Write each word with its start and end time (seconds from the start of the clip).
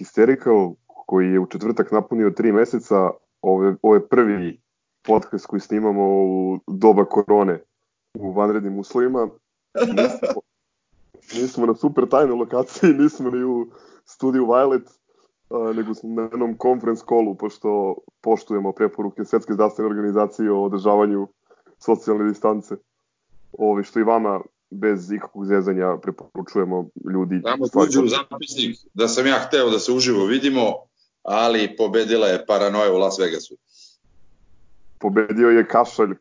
Hysterical 0.00 0.74
koji 1.06 1.32
je 1.32 1.40
u 1.40 1.46
četvrtak 1.46 1.92
napunio 1.92 2.30
tri 2.30 2.52
meseca. 2.52 3.10
Ovo 3.42 3.94
je 3.94 4.08
prvi 4.08 4.60
podcast 5.02 5.46
koji 5.46 5.60
snimamo 5.60 6.02
u 6.06 6.58
doba 6.66 7.04
korone 7.04 7.62
u 8.18 8.32
vanrednim 8.32 8.78
uslovima. 8.78 9.28
Nismo, 9.96 10.40
nismo 11.34 11.66
na 11.66 11.74
super 11.74 12.08
tajnoj 12.08 12.36
lokaciji, 12.36 12.92
nismo 12.92 13.30
ni 13.30 13.44
u 13.44 13.66
studiju 14.04 14.46
Violet, 14.46 14.88
a, 15.50 15.72
nego 15.76 15.94
smo 15.94 16.10
na 16.10 16.22
jednom 16.22 16.56
conference 16.62 17.04
callu, 17.08 17.34
pošto 17.34 17.96
poštujemo 18.20 18.72
preporuke 18.72 19.24
Svetske 19.24 19.54
zdravstvene 19.54 19.90
organizacije 19.90 20.52
o 20.52 20.64
održavanju 20.64 21.28
socijalne 21.78 22.24
distance. 22.24 22.76
Ovi, 23.58 23.84
što 23.84 24.00
i 24.00 24.02
vama 24.02 24.40
bez 24.70 25.12
ikakvog 25.12 25.46
zezanja 25.46 25.96
preporučujemo 26.02 26.88
ljudi. 27.12 27.42
Tamo 27.42 27.68
tuđu 27.68 28.04
u 28.04 28.08
zapisnik 28.08 28.76
da 28.94 29.08
sam 29.08 29.26
ja 29.26 29.38
hteo 29.46 29.70
da 29.70 29.78
se 29.78 29.92
uživo 29.92 30.24
vidimo, 30.24 30.72
ali 31.22 31.76
pobedila 31.76 32.26
je 32.26 32.46
paranoja 32.46 32.92
u 32.92 32.98
Las 32.98 33.18
Vegasu. 33.18 33.56
Pobedio 34.98 35.48
je 35.48 35.68
kašalj 35.68 36.14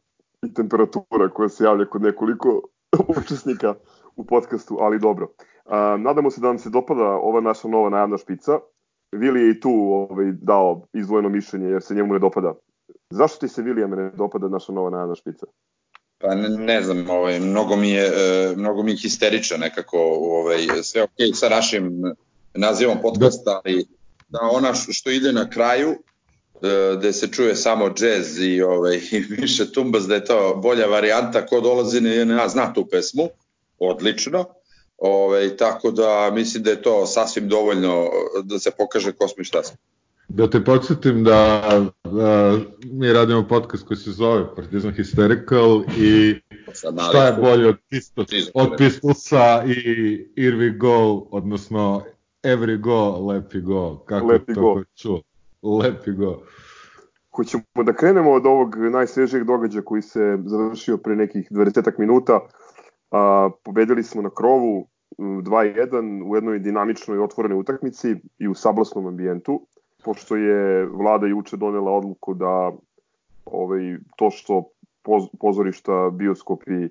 i 0.44 0.54
temperatura 0.54 1.30
koja 1.30 1.50
se 1.50 1.64
javlja 1.64 1.86
kod 1.86 2.02
nekoliko 2.02 2.62
učesnika 3.18 3.76
u 4.16 4.26
podcastu, 4.26 4.78
ali 4.82 5.00
dobro. 5.00 5.28
A, 5.66 5.98
nadamo 5.98 6.32
se 6.32 6.42
da 6.42 6.48
vam 6.48 6.60
se 6.60 6.70
dopada 6.70 7.04
ova 7.04 7.42
naša 7.42 7.68
nova 7.68 7.90
najavna 7.90 8.18
špica. 8.18 8.60
Vili 9.12 9.42
je 9.42 9.52
i 9.52 9.60
tu 9.60 9.72
ovaj, 9.72 10.32
dao 10.32 10.82
izdvojeno 10.94 11.30
mišljenje 11.30 11.68
jer 11.68 11.82
se 11.82 11.96
njemu 11.96 12.14
ne 12.14 12.20
dopada. 12.20 12.54
Zašto 13.10 13.40
ti 13.40 13.48
se 13.48 13.62
Vilijame 13.62 13.96
ne 13.96 14.12
dopada 14.12 14.48
naša 14.48 14.72
nova 14.72 14.90
najavna 14.90 15.16
špica? 15.16 15.46
Pa 16.24 16.36
ne, 16.36 16.50
ne 16.50 16.82
znam, 16.82 17.10
ovaj, 17.10 17.40
mnogo 17.40 17.76
mi 17.76 17.90
je 17.90 18.06
e, 18.06 18.54
mnogo 18.56 18.84
mi 18.84 18.92
je 18.92 18.98
histerično 18.98 19.58
nekako, 19.58 19.98
ovaj 20.22 20.68
sve 20.84 21.02
okay 21.02 21.34
sa 21.34 21.50
našim 21.50 22.16
nazivom 22.54 22.98
podcasta, 23.02 23.62
ali 23.66 23.86
da 24.30 24.40
ona 24.42 24.74
što 24.74 25.10
ide 25.10 25.32
na 25.32 25.50
kraju 25.50 25.90
e, 25.92 26.96
gde 26.98 27.14
se 27.14 27.28
čuje 27.32 27.56
samo 27.56 27.90
džez 27.90 28.40
i 28.40 28.62
ovaj 28.62 28.96
i 29.12 29.20
više 29.20 29.72
tumbas 29.72 30.04
da 30.04 30.16
je 30.16 30.26
to 30.26 30.60
bolja 30.64 30.86
varijanta 30.86 31.46
ko 31.46 31.62
dolazi 31.62 32.02
na 32.26 32.50
zna 32.50 32.74
tu 32.74 32.86
pesmu 32.86 33.30
odlično 33.80 34.46
ovaj 34.98 35.58
tako 35.58 35.92
da 35.92 36.32
mislim 36.34 36.64
da 36.64 36.70
je 36.70 36.82
to 36.82 37.06
sasvim 37.06 37.48
dovoljno 37.48 38.10
da 38.44 38.60
se 38.60 38.72
pokaže 38.72 39.12
ko 39.12 39.28
smo 39.28 39.42
i 39.42 39.46
šta 39.46 39.64
smo 39.64 39.78
Da 40.34 40.50
te 40.50 40.64
podsjetim 40.64 41.23
da, 41.23 41.62
da 42.03 42.58
mi 42.92 43.14
radimo 43.14 43.48
podcast 43.50 43.88
koji 43.88 43.98
se 43.98 44.12
zove 44.12 44.56
Partizan 44.56 44.92
Hysterical 44.92 45.84
i 45.98 46.42
šta 47.09 47.25
je 47.25 47.34
bolje 47.41 47.68
od, 47.68 47.75
Pistos, 47.90 48.28
od 48.53 48.69
Pistolsa 48.78 49.63
i 49.66 50.28
Irvi 50.35 50.78
Go, 50.78 51.28
odnosno 51.31 52.03
Every 52.44 52.81
Go, 52.81 53.28
Lepi 53.28 53.62
Go, 53.62 53.97
kako 54.06 54.28
lepi 54.28 54.53
to 54.53 54.62
go. 54.62 54.84
čuo? 54.96 55.22
Lepi 55.63 56.12
Go. 56.12 56.41
Hoćemo 57.35 57.63
da 57.85 57.94
krenemo 57.94 58.31
od 58.31 58.46
ovog 58.46 58.75
najsvežijeg 58.75 59.44
događaja 59.44 59.84
koji 59.85 60.02
se 60.02 60.38
završio 60.46 60.97
pre 60.97 61.16
nekih 61.16 61.52
20 61.52 61.91
minuta. 61.97 62.40
A, 63.12 63.50
pobedili 63.63 64.03
smo 64.03 64.22
na 64.22 64.29
krovu 64.29 64.88
2-1 65.18 66.31
u 66.31 66.35
jednoj 66.35 66.59
dinamičnoj 66.59 67.19
otvorenoj 67.19 67.59
utakmici 67.59 68.16
i 68.40 68.47
u 68.47 68.53
sablasnom 68.53 69.08
ambijentu 69.08 69.68
pošto 70.03 70.36
je 70.36 70.86
vlada 70.86 71.28
juče 71.28 71.58
donela 71.58 71.91
odluku 71.91 72.34
da 72.34 72.72
ovaj, 73.46 73.97
to 74.16 74.30
što 74.30 74.64
poz, 75.03 75.24
pozorišta, 75.40 76.09
bioskopi 76.14 76.90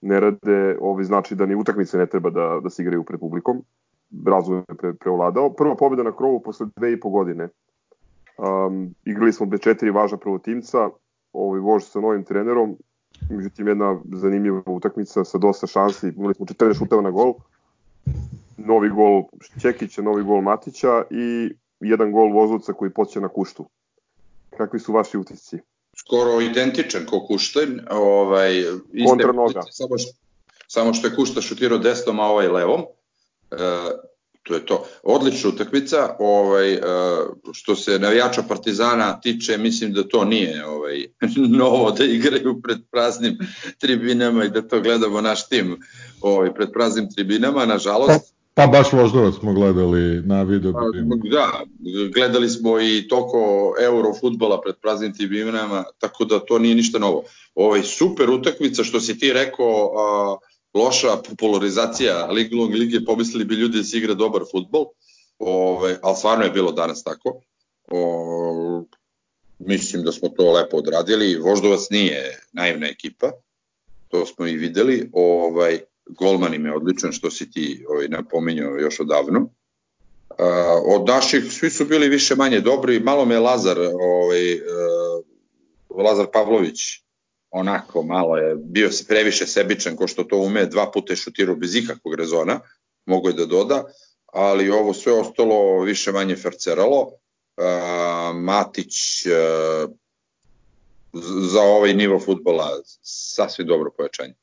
ne 0.00 0.20
rade, 0.20 0.76
ovaj, 0.80 1.04
znači 1.04 1.34
da 1.34 1.46
ni 1.46 1.54
utakmice 1.54 1.98
ne 1.98 2.06
treba 2.06 2.30
da, 2.30 2.60
da 2.62 2.70
se 2.70 2.82
igraju 2.82 3.04
pred 3.04 3.20
publikom. 3.20 3.62
Razvoj 4.26 4.58
je 4.68 4.76
pre, 4.76 4.92
preovladao. 4.94 5.52
Prva 5.52 5.76
pobjeda 5.76 6.02
na 6.02 6.16
krovu 6.16 6.42
posle 6.42 6.66
dve 6.76 6.92
i 6.92 7.00
po 7.00 7.10
godine. 7.10 7.48
Um, 8.38 8.94
igrali 9.04 9.32
smo 9.32 9.46
bez 9.46 9.60
četiri 9.60 9.90
važna 9.90 10.18
prvotimca, 10.18 10.90
ovaj, 11.32 11.60
vož 11.60 11.82
sa 11.84 12.00
novim 12.00 12.24
trenerom, 12.24 12.76
međutim 13.30 13.68
jedna 13.68 14.00
zanimljiva 14.12 14.62
utakmica 14.66 15.24
sa 15.24 15.38
dosta 15.38 15.66
šansi, 15.66 16.08
imali 16.16 16.34
smo 16.34 16.46
14 16.46 16.78
šuteva 16.78 17.02
na 17.02 17.10
gol, 17.10 17.34
novi 18.56 18.88
gol 18.88 19.22
Čekića, 19.60 20.02
novi 20.02 20.22
gol 20.22 20.40
Matića 20.40 21.02
i 21.10 21.54
jedan 21.84 22.12
gol 22.12 22.32
Vozovca 22.32 22.72
koji 22.72 22.90
poće 22.90 23.20
na 23.20 23.28
Kuštu. 23.28 23.68
Kakvi 24.56 24.80
su 24.80 24.92
vaši 24.92 25.18
utisci? 25.18 25.58
Skoro 25.98 26.40
identičan 26.40 27.06
ko 27.06 27.26
Kušten, 27.26 27.80
ovaj, 27.90 28.64
Kontra 29.08 29.32
noga. 29.32 29.62
Samo 29.70 29.98
što, 29.98 30.12
samo 30.68 30.94
što 30.94 31.06
je 31.06 31.16
Kušta 31.16 31.40
šutirao 31.40 31.78
desnom, 31.78 32.20
a 32.20 32.26
ovaj 32.26 32.48
levom. 32.48 32.80
E, 33.50 33.56
to 34.42 34.54
je 34.54 34.66
to. 34.66 34.86
Odlična 35.02 35.50
utakmica, 35.50 36.16
ovaj, 36.18 36.72
e, 36.72 36.80
što 37.52 37.76
se 37.76 37.98
navijača 37.98 38.42
Partizana 38.42 39.20
tiče, 39.20 39.58
mislim 39.58 39.92
da 39.92 40.08
to 40.08 40.24
nije 40.24 40.66
ovaj, 40.66 41.06
novo 41.58 41.90
da 41.90 42.04
igraju 42.04 42.60
pred 42.62 42.78
praznim 42.90 43.38
tribinama 43.78 44.44
i 44.44 44.50
da 44.50 44.68
to 44.68 44.80
gledamo 44.80 45.20
naš 45.20 45.48
tim 45.48 45.80
ovaj, 46.20 46.54
pred 46.54 46.72
praznim 46.72 47.10
tribinama, 47.10 47.66
nažalost. 47.66 48.34
Pa 48.54 48.66
baš 48.66 48.92
Voždovac 48.92 49.34
smo 49.34 49.52
gledali 49.52 50.22
na 50.22 50.42
video. 50.42 50.72
Pa, 50.72 50.80
da, 51.30 51.64
gledali 52.14 52.48
smo 52.48 52.80
i 52.80 53.08
toko 53.08 53.74
eurofutbola 53.82 54.60
pred 54.60 54.74
praznim 54.82 55.14
tribunama, 55.14 55.84
tako 55.98 56.24
da 56.24 56.38
to 56.40 56.58
nije 56.58 56.74
ništa 56.74 56.98
novo. 56.98 57.24
Ovaj, 57.54 57.82
super 57.82 58.30
utakmica, 58.30 58.84
što 58.84 59.00
si 59.00 59.18
ti 59.18 59.32
rekao, 59.32 59.92
a, 59.96 60.36
loša 60.74 61.16
popularizacija 61.28 62.26
Liglong 62.26 62.74
lige, 62.74 63.04
pomislili 63.04 63.44
bi 63.44 63.54
ljudi 63.54 63.78
da 63.78 63.84
se 63.84 63.98
igra 63.98 64.14
dobar 64.14 64.42
futbol, 64.50 64.86
ovaj, 65.38 65.96
ali 66.02 66.16
stvarno 66.16 66.44
je 66.44 66.50
bilo 66.50 66.72
danas 66.72 67.04
tako. 67.04 67.40
O, 67.90 68.84
mislim 69.58 70.02
da 70.02 70.12
smo 70.12 70.28
to 70.28 70.52
lepo 70.52 70.76
odradili. 70.76 71.38
Voždovac 71.38 71.90
nije 71.90 72.40
naivna 72.52 72.86
ekipa, 72.86 73.30
to 74.08 74.26
smo 74.26 74.46
i 74.46 74.56
videli. 74.56 75.10
Ovaj, 75.12 75.80
golman 76.06 76.54
im 76.54 76.66
je 76.66 76.76
odličan 76.76 77.12
što 77.12 77.30
si 77.30 77.50
ti 77.50 77.84
ovaj, 77.88 78.08
napominjao 78.08 78.76
još 78.76 79.00
odavno. 79.00 79.40
Uh, 79.40 79.48
od 80.86 81.08
naših 81.08 81.52
svi 81.52 81.70
su 81.70 81.84
bili 81.84 82.08
više 82.08 82.34
manje 82.34 82.60
dobri, 82.60 83.00
malo 83.00 83.24
me 83.24 83.38
Lazar, 83.38 83.78
ovaj, 84.00 84.54
uh, 84.54 86.04
Lazar 86.04 86.26
Pavlović 86.32 86.78
onako 87.50 88.02
malo 88.02 88.36
je 88.36 88.56
bio 88.56 88.90
se 88.90 89.04
previše 89.06 89.46
sebičan 89.46 89.96
ko 89.96 90.06
što 90.06 90.24
to 90.24 90.38
ume, 90.38 90.66
dva 90.66 90.90
puta 90.90 91.12
je 91.12 91.16
šutirao 91.16 91.56
bez 91.56 91.74
ikakvog 91.74 92.14
rezona, 92.14 92.60
mogo 93.06 93.28
je 93.28 93.34
da 93.34 93.46
doda, 93.46 93.84
ali 94.32 94.70
ovo 94.70 94.94
sve 94.94 95.12
ostalo 95.12 95.80
više 95.80 96.12
manje 96.12 96.36
ferceralo. 96.36 97.00
Uh, 97.00 98.36
Matić 98.36 98.94
uh, 99.26 99.90
za 101.52 101.60
ovaj 101.60 101.94
nivo 101.94 102.20
futbola 102.20 102.70
sasvim 103.02 103.66
dobro 103.66 103.90
pojačanje. 103.96 104.34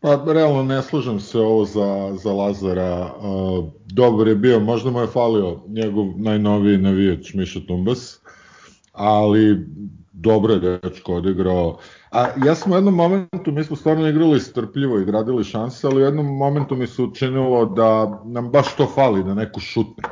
Pa, 0.00 0.24
realno 0.26 0.62
ne 0.62 0.82
služam 0.82 1.20
se 1.20 1.38
ovo 1.38 1.64
za, 1.64 2.16
za 2.22 2.32
Lazara. 2.32 3.14
Uh, 3.14 3.64
dobar 3.86 4.28
je 4.28 4.34
bio, 4.34 4.60
možda 4.60 4.90
mu 4.90 5.00
je 5.00 5.06
falio 5.06 5.60
njegov 5.68 6.06
najnoviji 6.16 6.78
navijač 6.78 7.34
Miša 7.34 7.60
Tumbas, 7.68 8.20
ali 8.92 9.66
dobro 10.12 10.54
je 10.54 10.78
dečko 10.82 11.14
odigrao. 11.14 11.78
A 12.10 12.26
ja 12.44 12.54
sam 12.54 12.72
u 12.72 12.74
jednom 12.74 12.94
momentu, 12.94 13.52
mi 13.52 13.64
smo 13.64 13.76
stvarno 13.76 14.08
igrali 14.08 14.40
strpljivo 14.40 14.98
i 14.98 15.04
gradili 15.04 15.44
šanse, 15.44 15.86
ali 15.86 16.02
u 16.02 16.04
jednom 16.04 16.26
momentu 16.26 16.76
mi 16.76 16.86
se 16.86 17.02
učinilo 17.02 17.64
da 17.64 18.20
nam 18.24 18.50
baš 18.50 18.76
to 18.76 18.86
fali, 18.94 19.24
da 19.24 19.34
neko 19.34 19.60
šutne. 19.60 20.04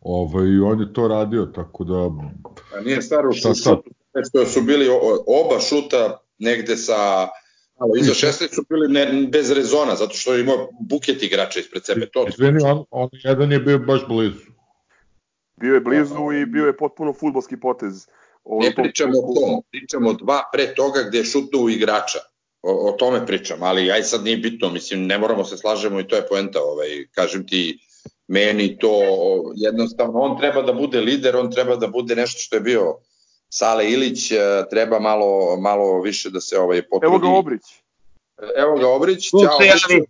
Ovaj, 0.00 0.46
I 0.46 0.60
on 0.60 0.80
je 0.80 0.92
to 0.92 1.08
radio, 1.08 1.46
tako 1.46 1.84
da... 1.84 2.10
A 2.78 2.80
nije 2.84 3.02
staro 3.02 3.32
što 3.32 4.44
su 4.46 4.62
bili 4.62 4.88
oba 5.26 5.60
šuta 5.60 6.18
negde 6.38 6.76
sa 6.76 7.28
Ali 7.84 8.00
iza 8.00 8.12
16 8.12 8.54
su 8.54 8.64
bili 8.68 8.88
ne, 8.88 9.26
bez 9.28 9.50
rezona, 9.52 9.94
zato 9.94 10.14
što 10.14 10.34
je 10.34 10.40
imao 10.40 10.68
buket 10.80 11.22
igrača 11.22 11.60
ispred 11.60 11.84
sebe. 11.84 12.06
To 12.06 12.26
Izvini, 12.28 12.62
on, 12.64 12.84
on 12.90 13.08
jedan 13.24 13.52
je 13.52 13.58
bio 13.58 13.78
baš 13.78 14.06
blizu. 14.08 14.40
Bio 15.56 15.74
je 15.74 15.80
blizu 15.80 16.32
i 16.32 16.46
bio 16.46 16.66
je 16.66 16.76
potpuno 16.76 17.12
futbolski 17.12 17.60
potez. 17.60 18.06
O, 18.44 18.60
ne 18.62 18.74
pričamo 18.74 19.12
o 19.18 19.34
tom, 19.34 19.62
pričamo 19.70 20.12
dva 20.12 20.42
pre 20.52 20.74
toga 20.74 21.02
gde 21.08 21.18
je 21.18 21.24
šutnuo 21.24 21.62
u 21.62 21.70
igrača. 21.70 22.18
O, 22.62 22.88
o 22.88 22.92
tome 22.92 23.26
pričam, 23.26 23.62
ali 23.62 23.90
aj 23.90 24.02
sad 24.02 24.24
nije 24.24 24.36
bitno, 24.36 24.70
mislim, 24.70 25.06
ne 25.06 25.18
moramo 25.18 25.44
se 25.44 25.56
slažemo 25.56 26.00
i 26.00 26.08
to 26.08 26.16
je 26.16 26.26
poenta, 26.28 26.62
ovaj, 26.62 26.88
kažem 27.12 27.46
ti, 27.46 27.78
meni 28.28 28.78
to 28.78 28.90
jednostavno, 29.56 30.20
on 30.20 30.38
treba 30.38 30.62
da 30.62 30.72
bude 30.72 31.00
lider, 31.00 31.36
on 31.36 31.50
treba 31.50 31.76
da 31.76 31.88
bude 31.88 32.16
nešto 32.16 32.38
što 32.40 32.56
je 32.56 32.60
bio 32.60 32.96
Sale 33.56 33.90
Ilić 33.90 34.30
e, 34.30 34.36
treba 34.70 34.98
malo, 35.00 35.56
malo 35.60 36.00
više 36.02 36.30
da 36.30 36.40
se 36.40 36.58
ovaj 36.58 36.82
potrudi. 36.82 37.06
Evo 37.06 37.18
ga 37.18 37.28
Obrić. 37.28 37.62
Evo 38.56 38.78
ga 38.78 38.88
Obrić, 38.88 39.30
ćao. 39.30 39.40
Obrić. 39.40 40.08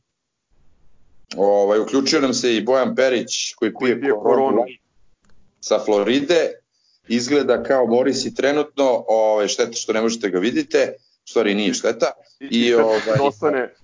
Ovaj, 1.36 1.78
uključio 1.80 2.20
nam 2.20 2.34
se 2.34 2.56
i 2.56 2.62
Bojan 2.62 2.94
Perić 2.94 3.54
koji, 3.54 3.74
koji 3.74 3.92
pije, 3.92 4.00
pije 4.00 4.12
koronu 4.22 4.64
sa 5.60 5.78
Floride. 5.78 6.50
Izgleda 7.08 7.62
kao 7.62 7.86
Boris 7.86 8.24
i 8.24 8.34
trenutno, 8.34 9.04
ovaj, 9.08 9.48
šteta 9.48 9.72
što 9.72 9.92
ne 9.92 10.00
možete 10.00 10.30
ga 10.30 10.38
vidite, 10.38 10.94
stvari 11.24 11.54
nije 11.54 11.74
šteta. 11.74 12.10
I, 12.40 12.46
i, 12.46 12.66
i 12.66 12.74
ovaj, 12.74 13.00
dostane, 13.18 13.74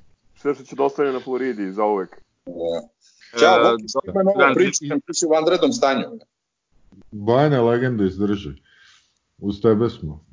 sve 0.40 0.54
što 0.54 0.64
će 0.64 0.76
dostane 0.76 1.12
na 1.12 1.20
Floridi 1.20 1.72
za 1.72 1.84
uvek. 1.84 2.22
Da. 2.46 2.88
Ćao, 3.38 3.76
Boki, 3.76 4.10
ima 4.10 4.22
novo 4.22 4.54
priča, 4.54 4.80
priča 5.06 5.26
u 5.26 5.30
vanrednom 5.30 5.72
stanju. 5.72 6.04
Bajna 7.10 7.62
legenda 7.62 8.04
izdrži. 8.04 8.69
Uz 9.40 9.60
tebe 9.60 9.88
smo. 9.88 10.24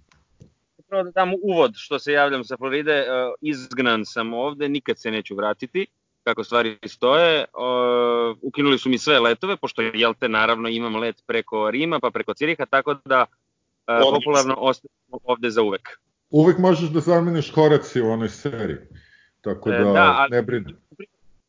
Prvo 0.89 1.03
da 1.03 1.11
dam 1.11 1.31
uvod 1.43 1.71
što 1.75 1.99
se 1.99 2.11
javljam 2.11 2.43
sa 2.43 2.57
Floride, 2.57 2.93
e, 2.93 3.05
izgnan 3.41 4.05
sam 4.05 4.33
ovde, 4.33 4.69
nikad 4.69 4.99
se 4.99 5.11
neću 5.11 5.35
vratiti 5.35 5.87
kako 6.27 6.43
stvari 6.43 6.77
stoje. 6.85 7.45
Uh, 7.53 8.37
ukinuli 8.41 8.77
su 8.77 8.89
mi 8.89 8.97
sve 8.97 9.19
letove, 9.19 9.57
pošto 9.57 9.81
jel 9.81 10.13
te 10.19 10.29
naravno 10.29 10.69
imam 10.69 10.95
let 10.95 11.23
preko 11.27 11.71
Rima 11.71 11.99
pa 11.99 12.11
preko 12.11 12.33
Ciriha, 12.33 12.65
tako 12.65 12.93
da 13.05 13.25
uh, 13.25 14.13
popularno 14.13 14.55
ostavimo 14.57 15.19
ovde 15.23 15.49
za 15.49 15.61
uvek. 15.61 15.99
Uvek 16.29 16.57
možeš 16.57 16.89
da 16.89 16.99
zameniš 16.99 17.51
Horaci 17.53 18.01
u 18.01 18.09
onoj 18.09 18.29
seriji, 18.29 18.77
tako 19.41 19.69
da, 19.69 19.77
da 19.77 20.15
ali, 20.17 20.31
ne 20.31 20.41
brini. 20.41 20.75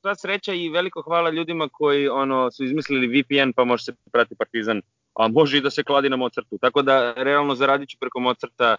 Sva 0.01 0.15
sreća 0.15 0.53
i 0.53 0.69
veliko 0.69 1.03
hvala 1.03 1.31
ljudima 1.31 1.69
koji 1.73 2.09
ono 2.09 2.51
su 2.51 2.65
izmislili 2.65 3.07
VPN 3.07 3.53
pa 3.57 3.65
može 3.65 3.85
se 3.85 3.93
prati 4.13 4.35
Partizan, 4.35 4.83
a 5.19 5.29
može 5.29 5.59
i 5.59 5.61
da 5.61 5.71
se 5.71 5.85
kladi 5.85 6.11
na 6.11 6.17
Mozartu. 6.17 6.59
Tako 6.61 6.83
da 6.83 7.13
realno 7.13 7.55
zaradit 7.55 7.89
ću 7.89 7.97
preko 8.01 8.21
Mozarta 8.21 8.77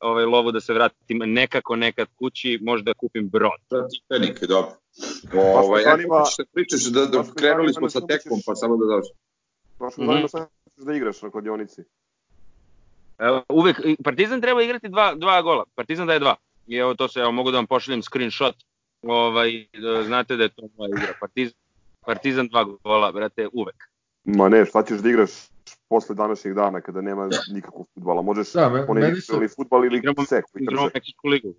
ovaj, 0.00 0.24
lovu 0.24 0.52
da 0.52 0.60
se 0.60 0.74
vratim 0.74 1.18
nekako 1.18 1.76
nekad 1.76 2.08
kući, 2.18 2.58
možda 2.62 2.94
kupim 2.94 3.28
brod. 3.28 3.60
Titanik, 3.90 4.40
dobro. 4.40 4.72
Ovaj, 5.34 5.82
ja 5.82 5.96
što 6.32 6.44
pričaš 6.52 6.84
da, 6.84 7.06
da 7.06 7.24
krenuli 7.36 7.74
smo 7.74 7.90
sa 7.90 8.00
tekom, 8.06 8.40
pa 8.46 8.54
samo 8.54 8.76
da 8.76 8.96
daš. 8.96 9.06
Baš 9.78 9.96
me 9.96 10.06
zanima 10.06 10.28
sad 10.28 10.48
da 10.76 10.94
igraš 10.94 11.22
na 11.22 11.30
kladionici. 11.30 11.82
Uvek, 13.48 13.80
Partizan 14.04 14.40
treba 14.40 14.62
igrati 14.62 14.88
dva, 14.88 15.14
dva 15.14 15.42
gola. 15.42 15.64
Partizan 15.74 16.06
daje 16.06 16.18
dva. 16.18 16.36
I 16.66 16.76
evo 16.76 16.94
to 16.94 17.08
se, 17.08 17.20
evo, 17.20 17.32
mogu 17.32 17.50
da 17.50 17.58
vam 17.58 17.66
pošaljem 17.66 18.02
screenshot. 18.02 18.54
Ovaj, 19.02 19.66
da 19.82 20.02
znate 20.02 20.36
da 20.36 20.42
je 20.42 20.48
to 20.48 20.62
moja 20.78 20.88
igra. 20.88 21.14
Partizan, 21.20 21.54
Partizan 22.06 22.48
dva 22.48 22.64
gola, 22.64 23.12
brate, 23.12 23.48
uvek. 23.52 23.76
Ma 24.24 24.48
ne, 24.48 24.64
šta 24.66 24.82
ćeš 24.82 24.98
da 24.98 25.08
igraš 25.08 25.30
posle 25.92 26.14
današnjeg 26.14 26.54
dana 26.54 26.80
kada 26.80 27.00
nema 27.00 27.28
nikakvog 27.54 27.86
futbala. 27.94 28.22
Možeš 28.22 28.52
da, 28.52 28.68
me, 28.68 28.86
meni 29.00 29.20
se... 29.20 29.32
ili 29.36 29.48
futbal 29.48 29.84
ili 29.84 29.98
igramo, 29.98 30.24
seku. 30.28 30.50
Igramo 30.54 30.90
Meksičku 30.94 31.28
ligu. 31.28 31.54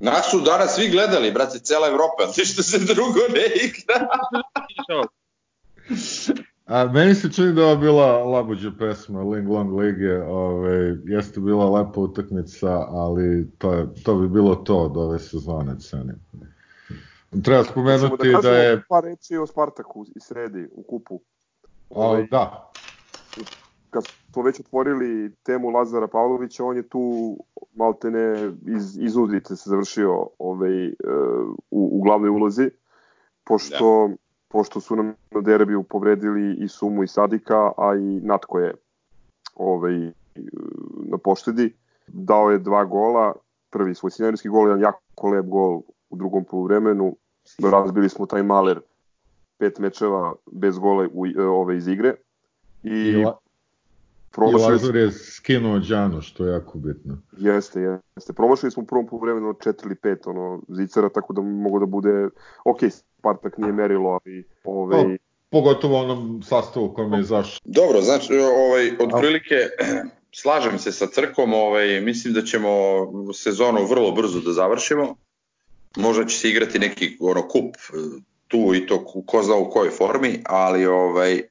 Nas 0.00 0.30
su 0.30 0.40
danas 0.40 0.74
svi 0.74 0.88
gledali, 0.88 1.32
brate, 1.32 1.58
cela 1.58 1.88
Evropa, 1.88 2.22
što 2.52 2.62
se 2.62 2.78
drugo 2.78 3.22
ne 3.34 3.46
igra. 3.66 3.98
A 6.66 6.84
meni 6.84 7.14
se 7.14 7.32
čini 7.32 7.52
da 7.52 7.62
je 7.62 7.76
bila 7.76 8.24
labuđa 8.24 8.70
pesma 8.78 9.22
Ling 9.22 9.48
Long 9.48 9.72
Lige, 9.80 10.14
ove, 10.14 10.32
ovaj, 10.32 10.96
jeste 11.04 11.40
bila 11.40 11.70
lepa 11.70 12.00
utakmica, 12.00 12.72
ali 12.88 13.50
to, 13.58 13.72
je, 13.72 13.86
to 14.04 14.14
bi 14.14 14.28
bilo 14.28 14.54
to 14.54 14.76
od 14.76 14.96
ove 14.96 15.18
sezone, 15.18 15.80
cenim. 15.80 16.20
Treba 17.44 17.64
spomenuti 17.64 18.32
da, 18.32 18.40
da 18.42 18.50
je... 18.50 18.82
Par 18.88 19.04
reći 19.04 19.36
o 19.36 19.46
Spartaku 19.46 20.06
i 20.16 20.20
sredi 20.20 20.68
u 20.72 20.82
kupu. 20.82 21.20
A, 21.90 21.94
ovaj, 21.94 22.26
da. 22.30 22.67
Kad 23.90 24.04
smo 24.32 24.42
već 24.42 24.60
otvorili 24.60 25.32
temu 25.42 25.70
Lazara 25.70 26.06
Pavlovića, 26.06 26.64
on 26.64 26.76
je 26.76 26.88
tu 26.88 27.36
maltene 27.74 28.52
iz, 28.66 28.98
iz 28.98 29.16
Udrice 29.16 29.56
se 29.56 29.70
završio 29.70 30.26
ovaj, 30.38 30.88
uh, 30.88 30.94
u, 31.70 31.98
u 31.98 32.02
glavnoj 32.02 32.30
ulozi, 32.30 32.70
pošto, 33.44 34.08
da. 34.08 34.16
pošto 34.48 34.80
su 34.80 34.96
nam 34.96 35.14
na 35.30 35.40
derbiju 35.40 35.82
povredili 35.82 36.56
i 36.60 36.68
Sumu 36.68 37.02
i 37.02 37.08
Sadika, 37.08 37.72
a 37.76 37.96
i 37.96 38.20
Natko 38.20 38.58
je 38.58 38.74
ovaj, 39.54 40.12
na 41.10 41.18
poštedi. 41.18 41.74
Dao 42.06 42.50
je 42.50 42.58
dva 42.58 42.84
gola, 42.84 43.34
prvi 43.70 43.94
svoj 43.94 44.10
scenarski 44.10 44.48
gol, 44.48 44.68
jedan 44.68 44.80
jako 44.80 45.28
lep 45.28 45.46
gol 45.46 45.80
u 46.10 46.16
drugom 46.16 46.44
poluvremenu. 46.44 47.16
Razbili 47.72 48.08
smo 48.08 48.26
taj 48.26 48.42
maler 48.42 48.80
pet 49.58 49.78
mečeva 49.78 50.34
bez 50.52 50.78
gola 50.78 51.08
u, 51.12 51.26
ove 51.38 51.76
iz 51.76 51.88
igre. 51.88 52.14
I, 52.82 52.90
I, 52.90 53.24
promašili 54.30 54.68
i 54.68 54.72
Lazar 54.72 54.96
je 54.96 55.12
skinuo 55.12 55.78
Đano, 55.78 56.22
što 56.22 56.46
je 56.46 56.52
jako 56.52 56.78
bitno. 56.78 57.18
Jeste, 57.36 57.80
jeste. 57.80 58.32
Promašili 58.32 58.70
smo 58.70 58.82
u 58.82 58.86
prvom 58.86 59.06
poluvremenu 59.06 59.48
4 59.48 59.86
ili 59.86 59.94
5 59.94 60.30
ono, 60.30 60.62
zicara, 60.68 61.08
tako 61.08 61.32
da 61.32 61.42
mogu 61.42 61.78
da 61.78 61.86
bude, 61.86 62.28
ok, 62.64 62.78
Spartak 63.18 63.58
nije 63.58 63.72
merilo, 63.72 64.18
ali... 64.24 64.44
Ovaj... 64.64 65.04
No, 65.04 65.16
pogotovo 65.50 66.00
onom 66.00 66.42
sastavu 66.42 66.94
kojem 66.94 67.12
je 67.12 67.22
zašao. 67.22 67.58
Dobro, 67.64 68.00
znači, 68.00 68.32
ovaj, 68.38 68.92
otprilike, 69.00 69.54
slažem 70.42 70.78
se 70.78 70.92
sa 70.92 71.06
crkom, 71.06 71.54
ovaj, 71.54 72.00
mislim 72.00 72.34
da 72.34 72.42
ćemo 72.42 72.68
sezonu 73.34 73.86
vrlo 73.86 74.12
brzo 74.12 74.40
da 74.40 74.52
završimo. 74.52 75.16
Možda 75.96 76.24
će 76.24 76.38
se 76.38 76.48
igrati 76.48 76.78
neki 76.78 77.16
ono, 77.20 77.48
kup 77.48 77.74
tu 78.48 78.74
i 78.74 78.86
to 78.86 79.04
ko 79.26 79.42
zna 79.42 79.56
u 79.56 79.70
kojoj 79.70 79.90
formi, 79.90 80.42
ali 80.44 80.86
ovaj, 80.86 81.42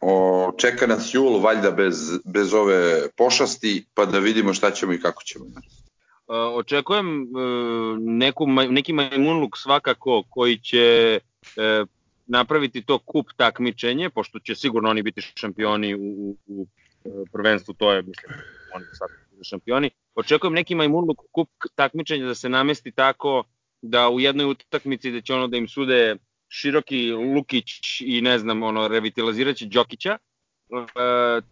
o, 0.00 0.52
čeka 0.56 0.86
nas 0.86 1.14
jul 1.14 1.40
valjda 1.40 1.70
bez, 1.70 1.96
bez 2.24 2.54
ove 2.54 3.08
pošasti, 3.16 3.86
pa 3.94 4.06
da 4.06 4.18
vidimo 4.18 4.54
šta 4.54 4.70
ćemo 4.70 4.92
i 4.92 5.00
kako 5.00 5.22
ćemo. 5.22 5.44
Uh, 5.44 6.34
očekujem 6.54 7.22
uh, 7.22 7.98
neku, 7.98 8.46
neki 8.46 8.92
majmunluk 8.92 9.56
svakako 9.56 10.22
koji 10.30 10.58
će 10.58 11.18
uh, 11.42 11.88
napraviti 12.26 12.82
to 12.82 12.98
kup 12.98 13.26
takmičenje, 13.36 14.10
pošto 14.10 14.38
će 14.38 14.54
sigurno 14.54 14.90
oni 14.90 15.02
biti 15.02 15.20
šampioni 15.20 15.94
u, 15.94 16.36
u, 16.46 16.66
u 17.04 17.26
prvenstvu, 17.32 17.74
to 17.74 17.92
je, 17.92 18.02
mislim, 18.02 18.32
oni 18.74 18.84
sad 18.92 19.08
šampioni. 19.42 19.90
Očekujem 20.14 20.54
neki 20.54 20.74
majmunluk 20.74 21.18
kup 21.32 21.48
takmičenja 21.74 22.26
da 22.26 22.34
se 22.34 22.48
namesti 22.48 22.92
tako 22.92 23.44
da 23.82 24.08
u 24.08 24.20
jednoj 24.20 24.46
utakmici 24.46 25.10
da 25.10 25.20
će 25.20 25.34
ono 25.34 25.48
da 25.48 25.56
im 25.56 25.68
sude 25.68 26.16
Široki 26.48 27.12
Lukić 27.12 28.00
i 28.00 28.20
ne 28.20 28.38
znam, 28.38 28.62
ono, 28.62 28.88
revitaliziraće 28.88 29.66
Đokića, 29.66 30.10
e, 30.10 30.18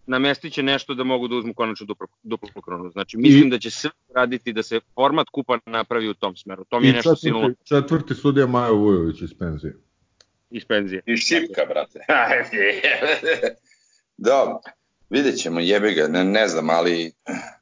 namestit 0.07 0.53
će 0.53 0.63
nešto 0.63 0.95
da 0.95 1.05
mogu 1.05 1.29
da 1.29 1.37
uzmu 1.37 1.55
konačno 1.55 1.87
duplo, 1.87 2.07
duplo 2.23 2.63
kronu. 2.63 2.91
Znači, 2.91 3.17
mislim 3.17 3.47
I, 3.47 3.51
da 3.51 3.59
će 3.59 3.71
sve 3.71 3.91
raditi 4.15 4.53
da 4.53 4.63
se 4.63 4.81
format 4.95 5.29
kupa 5.29 5.59
napravi 5.67 6.09
u 6.09 6.15
tom 6.15 6.37
smeru. 6.37 6.65
To 6.65 6.81
mi 6.81 6.87
je 6.87 6.93
nešto 6.93 7.11
četvrti, 7.11 7.21
silno. 7.21 7.55
Četvrti 7.65 8.15
sudija 8.15 8.47
Majo 8.47 8.75
Vujović 8.75 9.23
iz 9.23 9.39
penzije. 9.39 9.77
Iz 10.51 10.65
penzije. 10.65 11.03
Iz 11.07 11.19
Šipka, 11.19 11.63
brate. 11.69 11.99
da, 14.27 14.61
vidjet 15.11 15.37
ćemo, 15.37 15.61
jebi 15.61 15.95
ga, 15.95 16.09
ne, 16.09 16.25
ne 16.25 16.49
znam, 16.49 16.71
ali 16.71 17.13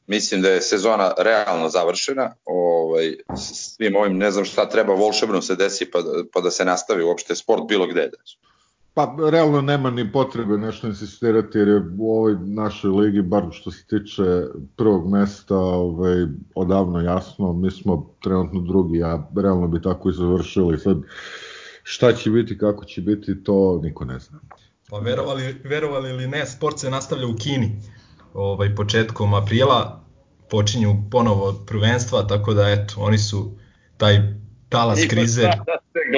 mislim 0.07 0.43
da 0.43 0.49
je 0.49 0.61
sezona 0.61 1.13
realno 1.19 1.69
završena, 1.69 2.35
ovaj, 2.45 3.17
svim 3.37 3.97
ovim 3.97 4.19
ne 4.19 4.31
znam 4.31 4.45
šta 4.45 4.69
treba 4.69 4.95
volšebno 4.95 5.43
se 5.43 5.57
desi 5.57 5.91
pa, 5.91 5.99
pa 6.33 6.41
da 6.41 6.51
se 6.51 6.65
nastavi 6.65 7.03
uopšte 7.03 7.35
sport 7.35 7.63
bilo 7.69 7.87
gde. 7.87 8.01
Da. 8.01 8.19
Pa 8.95 9.17
realno 9.31 9.61
nema 9.61 9.91
ni 9.91 10.13
potrebe 10.13 10.59
nešto 10.59 10.87
insistirati 10.87 11.59
jer 11.59 11.69
je 11.69 11.83
u 11.99 12.17
ovoj 12.17 12.37
našoj 12.41 12.91
ligi, 12.91 13.23
bar 13.23 13.45
što 13.53 13.71
se 13.71 13.87
tiče 13.87 14.23
prvog 14.77 15.11
mesta, 15.11 15.57
ovaj, 15.57 16.27
odavno 16.55 17.01
jasno, 17.01 17.53
mi 17.53 17.71
smo 17.71 18.15
trenutno 18.23 18.61
drugi, 18.61 19.03
a 19.03 19.29
realno 19.37 19.69
bi 19.69 19.83
tako 19.83 20.11
i 20.11 20.13
završili. 20.13 20.79
Sad, 20.79 20.97
šta 21.83 22.13
će 22.13 22.31
biti, 22.31 22.59
kako 22.59 22.85
će 22.85 23.01
biti, 23.01 23.45
to 23.45 23.81
niko 23.83 24.05
ne 24.05 24.19
zna. 24.19 24.41
Pa 24.91 24.99
verovali, 24.99 25.57
verovali 25.65 26.11
ili 26.11 26.27
ne, 26.27 26.47
sport 26.47 26.79
se 26.79 26.91
nastavlja 26.91 27.27
u 27.27 27.37
Kini 27.37 27.81
ovaj, 28.35 28.75
početkom 28.75 29.35
aprila 29.35 30.05
počinju 30.51 30.95
ponovo 31.11 31.55
prvenstva, 31.67 32.27
tako 32.27 32.55
da 32.55 32.69
eto, 32.69 32.95
oni 32.99 33.19
su 33.19 33.51
taj 33.97 34.17
talas 34.69 35.01
krize 35.09 35.43
da 35.43 35.65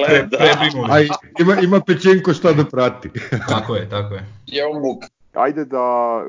pre, 0.06 0.28
prebrinuli. 0.38 0.88
Aj, 0.90 1.08
ima, 1.40 1.56
ima 1.62 1.80
Pečenko 1.80 2.32
šta 2.32 2.52
da 2.52 2.64
prati. 2.64 3.11
tako 3.52 3.76
je, 3.76 3.88
tako 3.88 4.14
je. 4.14 4.25
Jeumuk. 4.46 5.04
Ajde 5.32 5.64
da, 5.64 5.85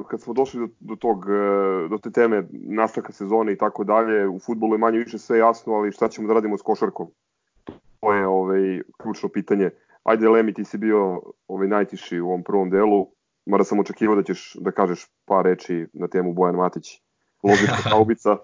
kad 0.10 0.22
smo 0.22 0.34
došli 0.34 0.60
do, 0.60 0.68
do, 0.80 0.96
tog, 0.96 1.26
e, 1.30 1.88
do 1.90 1.98
te 2.04 2.12
teme 2.12 2.44
nastavka 2.52 3.14
sezone 3.14 3.54
i 3.54 3.58
tako 3.58 3.84
dalje, 3.84 4.28
u 4.28 4.40
futbolu 4.40 4.74
je 4.74 4.78
manje 4.78 4.98
više 4.98 5.18
sve 5.18 5.38
jasno, 5.38 5.74
ali 5.74 5.92
šta 5.92 6.08
ćemo 6.08 6.28
da 6.28 6.34
radimo 6.34 6.58
s 6.58 6.62
košarkom? 6.62 7.08
To 8.00 8.14
je 8.14 8.28
ovaj, 8.28 8.82
ključno 8.98 9.30
pitanje. 9.30 9.70
Ajde, 10.04 10.30
Lemi, 10.30 10.54
ti 10.54 10.66
si 10.66 10.78
bio 10.78 11.22
ovaj, 11.48 11.68
najtiši 11.68 12.20
u 12.20 12.28
ovom 12.28 12.44
prvom 12.44 12.70
delu, 12.70 13.08
mada 13.48 13.64
sam 13.64 13.80
očekivao 13.80 14.16
da 14.16 14.24
ćeš 14.24 14.56
da 14.60 14.72
kažeš 14.72 15.08
par 15.26 15.46
reči 15.46 15.86
na 15.94 16.08
temu 16.08 16.34
Bojan 16.34 16.56
Matić, 16.56 16.86
logička 17.44 17.90
kaubica. 17.90 18.38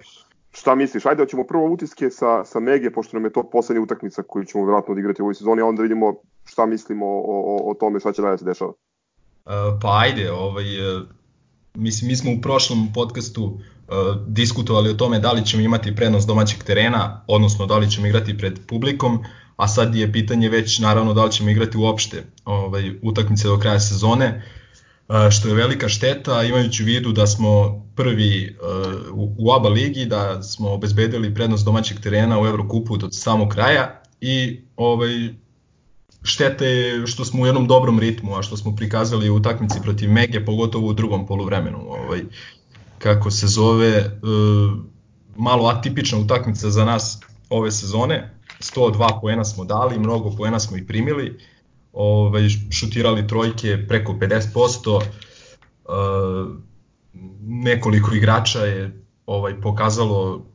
Šta 0.55 0.75
misliš? 0.75 1.05
Ajde, 1.05 1.23
hoćemo 1.23 1.43
prvo 1.43 1.71
utiske 1.71 2.09
sa, 2.09 2.45
sa 2.45 2.59
Mege, 2.59 2.91
pošto 2.91 3.17
nam 3.17 3.25
je 3.25 3.33
to 3.33 3.49
poslednja 3.49 3.81
utakmica 3.81 4.23
koju 4.23 4.45
ćemo 4.45 4.63
vjerojatno 4.65 4.91
odigrati 4.91 5.21
u 5.21 5.25
ovoj 5.25 5.35
sezoni, 5.35 5.61
a 5.61 5.65
onda 5.65 5.81
vidimo 5.81 6.13
šta 6.45 6.65
mislimo 6.65 7.05
o, 7.05 7.21
o, 7.27 7.71
o 7.71 7.73
tome 7.73 7.99
šta 7.99 8.13
će 8.13 8.21
dalje 8.21 8.37
se 8.37 8.45
dešava. 8.45 8.71
Uh, 8.71 9.51
pa 9.81 9.99
ajde, 9.99 10.31
ovaj, 10.31 10.95
uh, 10.95 11.01
mislim, 11.73 12.07
mi 12.07 12.15
smo 12.15 12.31
u 12.31 12.41
prošlom 12.41 12.87
podcastu 12.93 13.43
uh, 13.43 13.57
diskutovali 14.27 14.89
o 14.89 14.93
tome 14.93 15.19
da 15.19 15.31
li 15.31 15.45
ćemo 15.45 15.63
imati 15.63 15.95
prednost 15.95 16.27
domaćeg 16.27 16.63
terena, 16.63 17.25
odnosno 17.27 17.65
da 17.65 17.77
li 17.77 17.91
ćemo 17.91 18.07
igrati 18.07 18.37
pred 18.37 18.59
publikom, 18.67 19.19
a 19.55 19.67
sad 19.67 19.95
je 19.95 20.11
pitanje 20.11 20.49
već 20.49 20.79
naravno 20.79 21.13
da 21.13 21.25
li 21.25 21.31
ćemo 21.31 21.49
igrati 21.49 21.77
uopšte 21.77 22.23
ovaj, 22.45 22.91
utakmice 23.03 23.47
do 23.47 23.59
kraja 23.59 23.79
sezone. 23.79 24.27
Uh, 24.27 24.62
što 25.31 25.47
je 25.47 25.53
velika 25.53 25.89
šteta, 25.89 26.43
imajući 26.43 26.83
u 26.83 26.85
vidu 26.85 27.11
da 27.11 27.27
smo 27.27 27.83
prvi 27.95 28.57
u, 29.13 29.35
u 29.37 29.51
ABA 29.51 29.69
ligi, 29.69 30.05
da 30.05 30.43
smo 30.43 30.73
obezbedili 30.73 31.33
prednost 31.33 31.65
domaćeg 31.65 31.99
terena 31.99 32.41
u 32.41 32.47
Evrokupu 32.47 32.97
do 32.97 33.11
samog 33.11 33.49
kraja 33.49 34.01
i 34.21 34.61
ovaj, 34.75 35.33
štete 36.23 36.65
je 36.65 37.07
što 37.07 37.25
smo 37.25 37.43
u 37.43 37.45
jednom 37.45 37.67
dobrom 37.67 37.99
ritmu, 37.99 38.35
a 38.35 38.43
što 38.43 38.57
smo 38.57 38.75
prikazali 38.75 39.29
u 39.29 39.35
utakmici 39.35 39.79
protiv 39.81 40.11
Mege, 40.11 40.45
pogotovo 40.45 40.87
u 40.87 40.93
drugom 40.93 41.25
poluvremenu. 41.25 41.79
Ovaj, 41.87 42.21
kako 42.99 43.31
se 43.31 43.47
zove, 43.47 43.89
e, 43.89 44.09
malo 45.35 45.67
atipična 45.67 46.17
utakmica 46.17 46.69
za 46.69 46.85
nas 46.85 47.19
ove 47.49 47.71
sezone. 47.71 48.33
102 48.59 49.21
poena 49.21 49.45
smo 49.45 49.65
dali, 49.65 49.99
mnogo 49.99 50.35
poena 50.37 50.59
smo 50.59 50.77
i 50.77 50.87
primili. 50.87 51.39
Ovaj, 51.93 52.49
šutirali 52.71 53.27
trojke 53.27 53.87
preko 53.87 54.13
50%. 54.13 55.01
E, 55.01 55.07
nekoliko 57.41 58.15
igrača 58.15 58.59
je 58.59 59.03
ovaj 59.25 59.61
pokazalo 59.61 60.45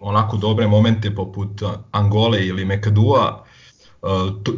onako 0.00 0.36
dobre 0.36 0.66
momente 0.66 1.14
poput 1.14 1.62
Angole 1.90 2.46
ili 2.46 2.64
Mekadua, 2.64 3.44
uh, 4.02 4.10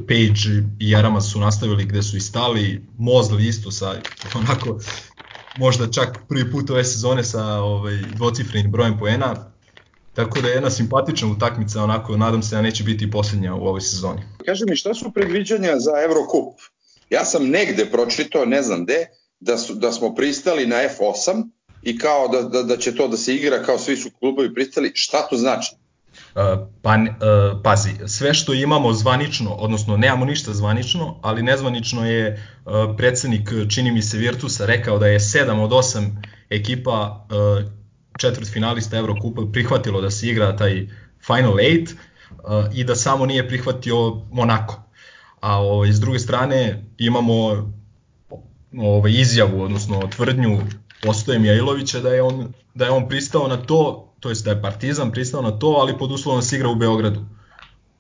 Page 0.08 0.66
i 0.78 0.90
Jarama 0.90 1.20
su 1.20 1.40
nastavili 1.40 1.84
gde 1.84 2.02
su 2.02 2.16
i 2.16 2.20
stali, 2.20 2.86
Mozli 2.98 3.46
isto 3.46 3.70
sa 3.70 3.94
onako 4.34 4.78
možda 5.58 5.90
čak 5.90 6.18
prvi 6.28 6.50
put 6.50 6.70
ove 6.70 6.84
sezone 6.84 7.24
sa 7.24 7.44
ovaj, 7.44 7.96
dvocifrenim 8.14 8.70
brojem 8.70 8.98
poena, 8.98 9.34
tako 10.16 10.40
da 10.40 10.48
je 10.48 10.54
jedna 10.54 10.70
simpatična 10.70 11.28
utakmica, 11.28 11.82
onako 11.82 12.16
nadam 12.16 12.42
se 12.42 12.56
da 12.56 12.62
neće 12.62 12.84
biti 12.84 13.10
posljednja 13.10 13.54
u 13.54 13.66
ovoj 13.66 13.80
sezoni. 13.80 14.22
Kaži 14.46 14.64
mi 14.68 14.76
šta 14.76 14.94
su 14.94 15.12
predviđanja 15.12 15.78
za 15.78 15.92
Eurocup? 16.08 16.60
Ja 17.10 17.24
sam 17.24 17.48
negde 17.48 17.86
pročitao, 17.86 18.44
ne 18.44 18.62
znam 18.62 18.84
gde, 18.84 19.06
da, 19.40 19.58
su, 19.58 19.74
da 19.74 19.92
smo 19.92 20.14
pristali 20.14 20.66
na 20.66 20.76
F8, 20.76 21.48
i 21.86 21.98
kao 21.98 22.28
da, 22.28 22.42
da, 22.42 22.62
da 22.62 22.76
će 22.76 22.94
to 22.94 23.08
da 23.08 23.16
se 23.16 23.34
igra 23.34 23.62
kao 23.62 23.78
svi 23.78 23.96
su 23.96 24.10
klubovi 24.18 24.54
pristali, 24.54 24.92
šta 24.94 25.28
to 25.30 25.36
znači? 25.36 25.74
Uh, 26.34 26.42
pa, 26.82 26.94
uh, 26.94 27.60
pazi, 27.64 27.90
sve 28.06 28.34
što 28.34 28.54
imamo 28.54 28.92
zvanično, 28.92 29.50
odnosno 29.54 29.96
nemamo 29.96 30.24
ništa 30.24 30.52
zvanično, 30.52 31.20
ali 31.22 31.42
nezvanično 31.42 32.10
je 32.10 32.32
uh, 32.64 32.72
predsednik, 32.96 33.50
čini 33.70 33.92
mi 33.92 34.02
se 34.02 34.18
Virtusa, 34.18 34.66
rekao 34.66 34.98
da 34.98 35.06
je 35.06 35.18
7 35.18 35.62
od 35.62 35.70
8 35.70 36.10
ekipa 36.50 37.26
uh, 37.30 37.85
četvrt 38.18 38.52
finalista 38.52 38.96
Evrokupa 38.96 39.42
prihvatilo 39.52 40.00
da 40.00 40.10
se 40.10 40.28
igra 40.28 40.56
taj 40.56 40.88
Final 41.26 41.52
8 41.52 41.92
uh, 42.30 42.74
i 42.74 42.84
da 42.84 42.96
samo 42.96 43.26
nije 43.26 43.48
prihvatio 43.48 44.22
Monako. 44.30 44.82
A 45.40 45.58
ovaj, 45.58 45.92
s 45.92 46.00
druge 46.00 46.18
strane 46.18 46.84
imamo 46.98 47.34
ovaj, 48.78 49.12
izjavu, 49.12 49.62
odnosno 49.62 50.08
tvrdnju 50.16 50.60
postoje 51.02 51.38
Mijailovića 51.38 52.00
da 52.00 52.08
je 52.08 52.22
on 52.22 52.52
da 52.74 52.84
je 52.84 52.90
on 52.90 53.08
pristao 53.08 53.48
na 53.48 53.56
to, 53.56 54.12
to 54.20 54.28
jest 54.28 54.44
da 54.44 54.50
je 54.50 54.62
Partizan 54.62 55.12
pristao 55.12 55.42
na 55.42 55.58
to, 55.58 55.66
ali 55.66 55.98
pod 55.98 56.12
uslovom 56.12 56.40
da 56.40 56.46
se 56.46 56.56
igra 56.56 56.68
u 56.68 56.74
Beogradu. 56.74 57.20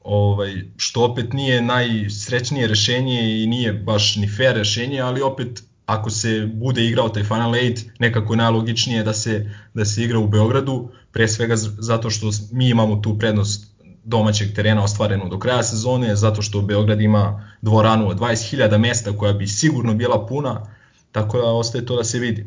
Ovaj 0.04 0.54
što 0.76 1.04
opet 1.04 1.32
nije 1.32 1.62
najsrećnije 1.62 2.66
rešenje 2.66 3.42
i 3.42 3.46
nije 3.46 3.72
baš 3.72 4.16
ni 4.16 4.28
fair 4.28 4.56
rešenje, 4.56 5.00
ali 5.00 5.22
opet 5.22 5.62
ako 5.86 6.10
se 6.10 6.48
bude 6.54 6.84
igrao 6.84 7.08
taj 7.08 7.24
Final 7.24 7.50
8, 7.52 7.84
nekako 7.98 8.32
je 8.32 8.36
najlogičnije 8.36 9.02
da 9.02 9.12
se 9.12 9.50
da 9.74 9.84
se 9.84 10.02
igra 10.02 10.18
u 10.18 10.28
Beogradu, 10.28 10.88
pre 11.12 11.28
svega 11.28 11.56
zato 11.56 12.10
što 12.10 12.30
mi 12.52 12.68
imamo 12.68 12.96
tu 12.96 13.18
prednost 13.18 13.76
domaćeg 14.04 14.54
terena 14.54 14.84
ostvarenu 14.84 15.28
do 15.28 15.38
kraja 15.38 15.62
sezone, 15.62 16.16
zato 16.16 16.42
što 16.42 16.62
Beograd 16.62 17.00
ima 17.00 17.52
dvoranu 17.62 18.08
od 18.08 18.18
20.000 18.18 18.78
mesta 18.78 19.12
koja 19.18 19.32
bi 19.32 19.46
sigurno 19.46 19.94
bila 19.94 20.26
puna, 20.26 20.74
tako 21.12 21.38
da 21.38 21.44
ostaje 21.44 21.86
to 21.86 21.96
da 21.96 22.04
se 22.04 22.18
vidi. 22.18 22.46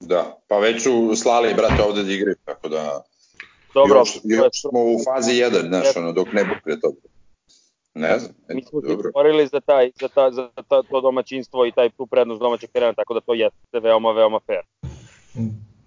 Da, 0.00 0.38
pa 0.48 0.58
već 0.58 0.82
su 0.82 1.12
slali, 1.16 1.54
brate, 1.54 1.82
ovde 1.82 2.02
da 2.02 2.12
igraju, 2.12 2.36
tako 2.44 2.68
da... 2.68 3.02
Dobro, 3.74 3.98
još, 3.98 4.20
još 4.24 4.60
smo 4.60 4.80
u 4.80 4.96
fazi 5.04 5.32
1, 5.32 5.68
znaš, 5.68 5.96
ono, 5.96 6.12
dok 6.12 6.32
ne 6.32 6.44
bude 6.44 6.80
toga. 6.80 6.96
Ne 7.94 8.18
znam, 8.18 8.34
eto, 8.44 8.54
Mi 8.54 8.62
smo 8.62 8.80
dobro. 8.80 9.10
se 9.40 9.46
za, 9.46 9.60
taj, 9.60 9.90
za, 10.00 10.08
ta, 10.08 10.30
za 10.30 10.48
ta, 10.68 10.82
to 10.82 11.00
domaćinstvo 11.00 11.66
i 11.66 11.72
taj 11.72 11.90
tu 11.90 12.06
prednost 12.06 12.40
domaćeg 12.40 12.70
terena, 12.70 12.92
tako 12.92 13.14
da 13.14 13.20
to 13.20 13.34
jeste 13.34 13.80
veoma, 13.82 14.12
veoma 14.12 14.40
fair. 14.46 14.62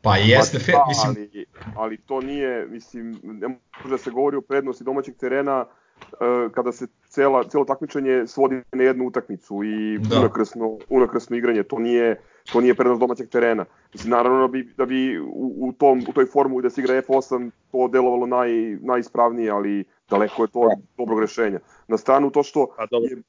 Pa 0.02 0.18
jeste 0.18 0.60
fair, 0.60 0.78
pa, 0.78 0.86
mislim... 0.88 1.30
Ali, 1.34 1.46
ali 1.76 1.98
to 1.98 2.22
nije, 2.22 2.68
mislim, 2.68 3.20
ne 3.24 3.48
može 3.48 3.90
da 3.90 3.98
se 3.98 4.12
govori 4.12 4.38
o 4.38 4.42
prednosti 4.42 4.84
domaćeg 4.84 5.16
terena 5.16 5.66
uh, 5.66 6.52
kada 6.52 6.72
se 6.72 6.88
cela, 7.10 7.44
celo 7.44 7.66
takmičenje 7.66 8.28
svodi 8.28 8.62
na 8.72 8.84
jednu 8.84 9.08
utakmicu 9.08 9.64
i 9.64 9.98
da. 9.98 10.20
unakrsno, 10.20 10.80
unakrsno 10.90 11.38
igranje, 11.38 11.64
to 11.64 11.80
nije 11.80 12.22
to 12.52 12.62
nije 12.62 12.76
prednost 12.76 13.00
domaćeg 13.00 13.30
terena. 13.30 13.66
Mislim, 13.94 14.12
naravno 14.12 14.42
da 14.42 14.48
bi, 14.48 14.74
da 14.78 14.86
bi 14.86 15.20
u, 15.20 15.54
u, 15.58 15.74
tom, 15.74 16.04
u 16.10 16.14
toj 16.14 16.26
formuli 16.26 16.64
da 16.64 16.70
se 16.70 16.82
igra 16.82 17.02
F8 17.02 17.52
to 17.72 17.88
delovalo 17.88 18.26
naj, 18.26 18.50
najispravnije, 18.82 19.52
ali 19.52 19.84
daleko 20.10 20.44
je 20.44 20.48
to 20.48 20.70
dobrog 20.98 21.20
rešenja. 21.20 21.60
Na 21.88 21.98
stranu 21.98 22.30
to 22.30 22.44
što 22.44 22.68
A, 22.78 22.86
je 22.92 23.22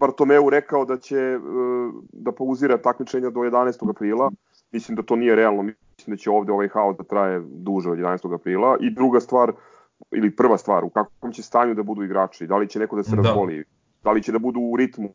Bartomeu 0.00 0.50
rekao 0.50 0.84
da 0.84 0.96
će 0.98 1.16
e, 1.16 1.38
da 2.12 2.32
pauzira 2.32 2.78
takmičenja 2.78 3.30
do 3.30 3.40
11. 3.40 3.90
aprila, 3.90 4.30
mislim 4.72 4.96
da 4.96 5.02
to 5.02 5.16
nije 5.16 5.36
realno, 5.36 5.62
mislim 5.62 6.16
da 6.16 6.16
će 6.16 6.30
ovde 6.30 6.52
ovaj 6.52 6.68
haos 6.68 6.96
da 6.96 7.04
traje 7.04 7.42
duže 7.46 7.90
od 7.90 7.98
11. 7.98 8.34
aprila 8.34 8.76
i 8.80 8.90
druga 8.90 9.20
stvar, 9.20 9.52
ili 10.10 10.36
prva 10.36 10.58
stvar, 10.58 10.84
u 10.84 10.90
kakvom 10.90 11.32
će 11.32 11.42
stanju 11.42 11.74
da 11.74 11.82
budu 11.82 12.02
igrači, 12.02 12.46
da 12.46 12.56
li 12.56 12.68
će 12.68 12.78
neko 12.78 12.96
da 12.96 13.02
se 13.02 13.16
da. 13.16 13.22
razboli, 13.22 13.64
da 14.04 14.12
li 14.12 14.22
će 14.22 14.32
da 14.32 14.38
budu 14.38 14.60
u 14.60 14.76
ritmu 14.76 15.14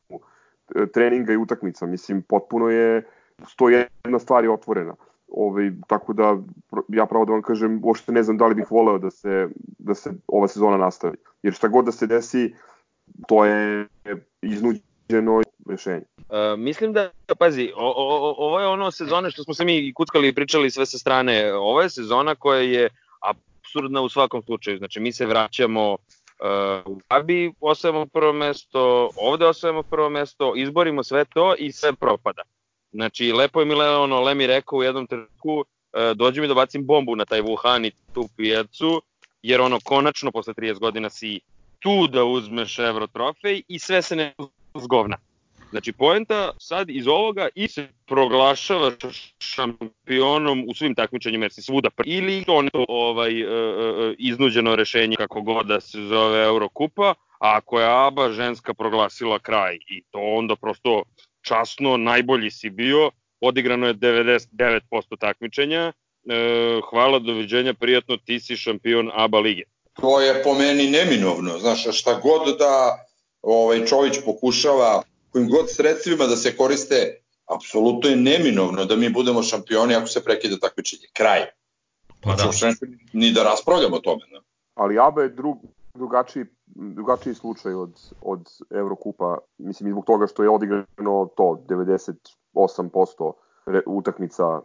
e, 0.75 0.85
treninga 0.87 1.33
i 1.33 1.37
utakmica, 1.37 1.85
mislim, 1.85 2.21
potpuno 2.21 2.69
je 2.69 3.03
sto 3.47 3.69
jedna 3.69 4.19
stvar 4.19 4.43
je 4.43 4.51
otvorena. 4.51 4.95
Ovaj, 5.27 5.71
tako 5.87 6.13
da, 6.13 6.37
ja 6.87 7.05
pravo 7.05 7.25
da 7.25 7.31
vam 7.31 7.41
kažem, 7.41 7.79
uopšte 7.83 8.11
ne 8.11 8.23
znam 8.23 8.37
da 8.37 8.47
li 8.47 8.55
bih 8.55 8.71
voleo 8.71 8.97
da 8.97 9.11
se, 9.11 9.47
da 9.79 9.95
se 9.95 10.11
ova 10.27 10.47
sezona 10.47 10.77
nastavi. 10.77 11.17
Jer 11.43 11.53
šta 11.53 11.67
god 11.67 11.85
da 11.85 11.91
se 11.91 12.07
desi, 12.07 12.53
to 13.27 13.45
je 13.45 13.87
iznuđeno 14.41 15.41
rešenje. 15.69 16.05
Uh, 16.17 16.59
mislim 16.59 16.93
da, 16.93 17.09
pazi, 17.39 17.71
o, 17.75 17.93
o, 17.95 18.35
ovo 18.37 18.59
je 18.59 18.67
ono 18.67 18.91
sezone 18.91 19.31
što 19.31 19.43
smo 19.43 19.53
se 19.53 19.65
mi 19.65 19.93
kuckali 19.93 20.27
i 20.27 20.35
pričali 20.35 20.71
sve 20.71 20.85
sa 20.85 20.97
strane. 20.97 21.53
Ovo 21.53 21.81
je 21.81 21.89
sezona 21.89 22.35
koja 22.35 22.61
je 22.61 22.89
absurdna 23.21 24.01
u 24.01 24.09
svakom 24.09 24.41
slučaju. 24.41 24.77
Znači, 24.77 24.99
mi 24.99 25.11
se 25.11 25.25
vraćamo 25.25 25.91
uh, 25.91 25.97
u 26.85 26.99
Abi, 27.07 27.53
osvajamo 27.61 28.05
prvo 28.05 28.33
mesto, 28.33 29.09
ovde 29.15 29.45
osvajamo 29.45 29.83
prvo 29.83 30.09
mesto, 30.09 30.53
izborimo 30.55 31.03
sve 31.03 31.25
to 31.25 31.55
i 31.55 31.71
sve 31.71 31.93
propada. 31.93 32.41
Znači, 32.91 33.31
lepo 33.31 33.59
je 33.59 33.65
Milano 33.65 34.21
Lemi 34.21 34.47
rekao 34.47 34.79
u 34.79 34.83
jednom 34.83 35.07
trenutku, 35.07 35.65
e, 35.97 36.13
dođi 36.13 36.41
mi 36.41 36.47
da 36.47 36.53
bacim 36.53 36.85
bombu 36.85 37.15
na 37.15 37.25
taj 37.25 37.41
Wuhan 37.41 37.87
i 37.87 37.91
tu 38.13 38.29
pijacu, 38.37 39.01
jer 39.41 39.61
ono, 39.61 39.79
konačno, 39.83 40.31
posle 40.31 40.53
30 40.53 40.79
godina 40.79 41.09
si 41.09 41.39
tu 41.79 42.07
da 42.07 42.23
uzmeš 42.23 42.79
Euro 42.79 43.07
trofej 43.07 43.61
i 43.67 43.79
sve 43.79 44.01
se 44.01 44.15
ne 44.15 44.33
zgovna. 44.75 45.17
Znači, 45.69 45.91
poenta 45.93 46.51
sad 46.57 46.89
iz 46.89 47.07
ovoga 47.07 47.47
i 47.55 47.67
se 47.67 47.87
proglašava 48.05 48.91
šampionom 49.39 50.65
u 50.67 50.73
svim 50.73 50.95
takmičenjima 50.95 51.45
jer 51.45 51.53
si 51.53 51.61
svuda 51.61 51.89
pr... 51.89 52.03
ili 52.05 52.43
to 52.43 52.61
ne 52.61 52.69
ovaj, 52.87 53.41
e, 53.41 53.45
e, 53.45 54.15
iznuđeno 54.17 54.75
rešenje 54.75 55.15
kako 55.15 55.41
god 55.41 55.65
da 55.65 55.81
se 55.81 56.01
zove 56.01 56.43
Eurokupa, 56.43 57.13
a 57.39 57.57
ako 57.57 57.79
je 57.79 58.07
ABA 58.07 58.31
ženska 58.31 58.73
proglasila 58.73 59.39
kraj 59.39 59.75
i 59.75 60.03
to 60.11 60.19
onda 60.19 60.55
prosto 60.55 61.03
časno, 61.41 61.97
najbolji 61.97 62.51
si 62.51 62.69
bio, 62.69 63.11
odigrano 63.41 63.87
je 63.87 63.93
99% 63.93 65.17
takmičenja, 65.19 65.81
e, 65.81 65.93
hvala, 66.89 67.19
doviđenja, 67.19 67.73
prijatno, 67.73 68.17
ti 68.17 68.39
si 68.39 68.55
šampion 68.55 69.11
ABA 69.13 69.39
lige. 69.39 69.63
To 69.93 70.21
je 70.21 70.43
po 70.43 70.53
meni 70.53 70.89
neminovno, 70.89 71.59
znaš, 71.59 71.99
šta 71.99 72.19
god 72.23 72.57
da 72.57 73.05
ovaj, 73.41 73.85
Čović 73.85 74.13
pokušava, 74.25 75.01
kojim 75.31 75.49
god 75.49 75.71
sredstvima 75.71 76.25
da 76.25 76.35
se 76.35 76.57
koriste, 76.57 77.21
apsolutno 77.55 78.09
je 78.09 78.15
neminovno 78.15 78.85
da 78.85 78.95
mi 78.95 79.09
budemo 79.09 79.43
šampioni 79.43 79.95
ako 79.95 80.07
se 80.07 80.23
prekida 80.23 80.57
takmičenje. 80.57 81.07
Kraj. 81.13 81.45
Pa 82.21 82.35
da. 82.35 82.51
Znači, 82.51 82.85
ni 83.13 83.31
da 83.31 83.43
raspravljamo 83.43 83.95
o 83.95 83.99
tome. 83.99 84.25
Ne? 84.31 84.39
Ali 84.73 84.99
ABA 84.99 85.21
je 85.21 85.29
drug, 85.29 85.57
drugačiji, 85.95 86.45
drugačiji 86.65 87.33
slučaj 87.33 87.73
od, 87.73 87.93
od 88.21 88.43
Evrokupa, 88.71 89.37
mislim 89.57 89.89
i 89.89 89.91
zbog 89.91 90.05
toga 90.05 90.27
što 90.27 90.43
je 90.43 90.49
odigrano 90.49 91.29
to 91.37 91.63
98% 92.57 93.31
utakmica 93.85 94.61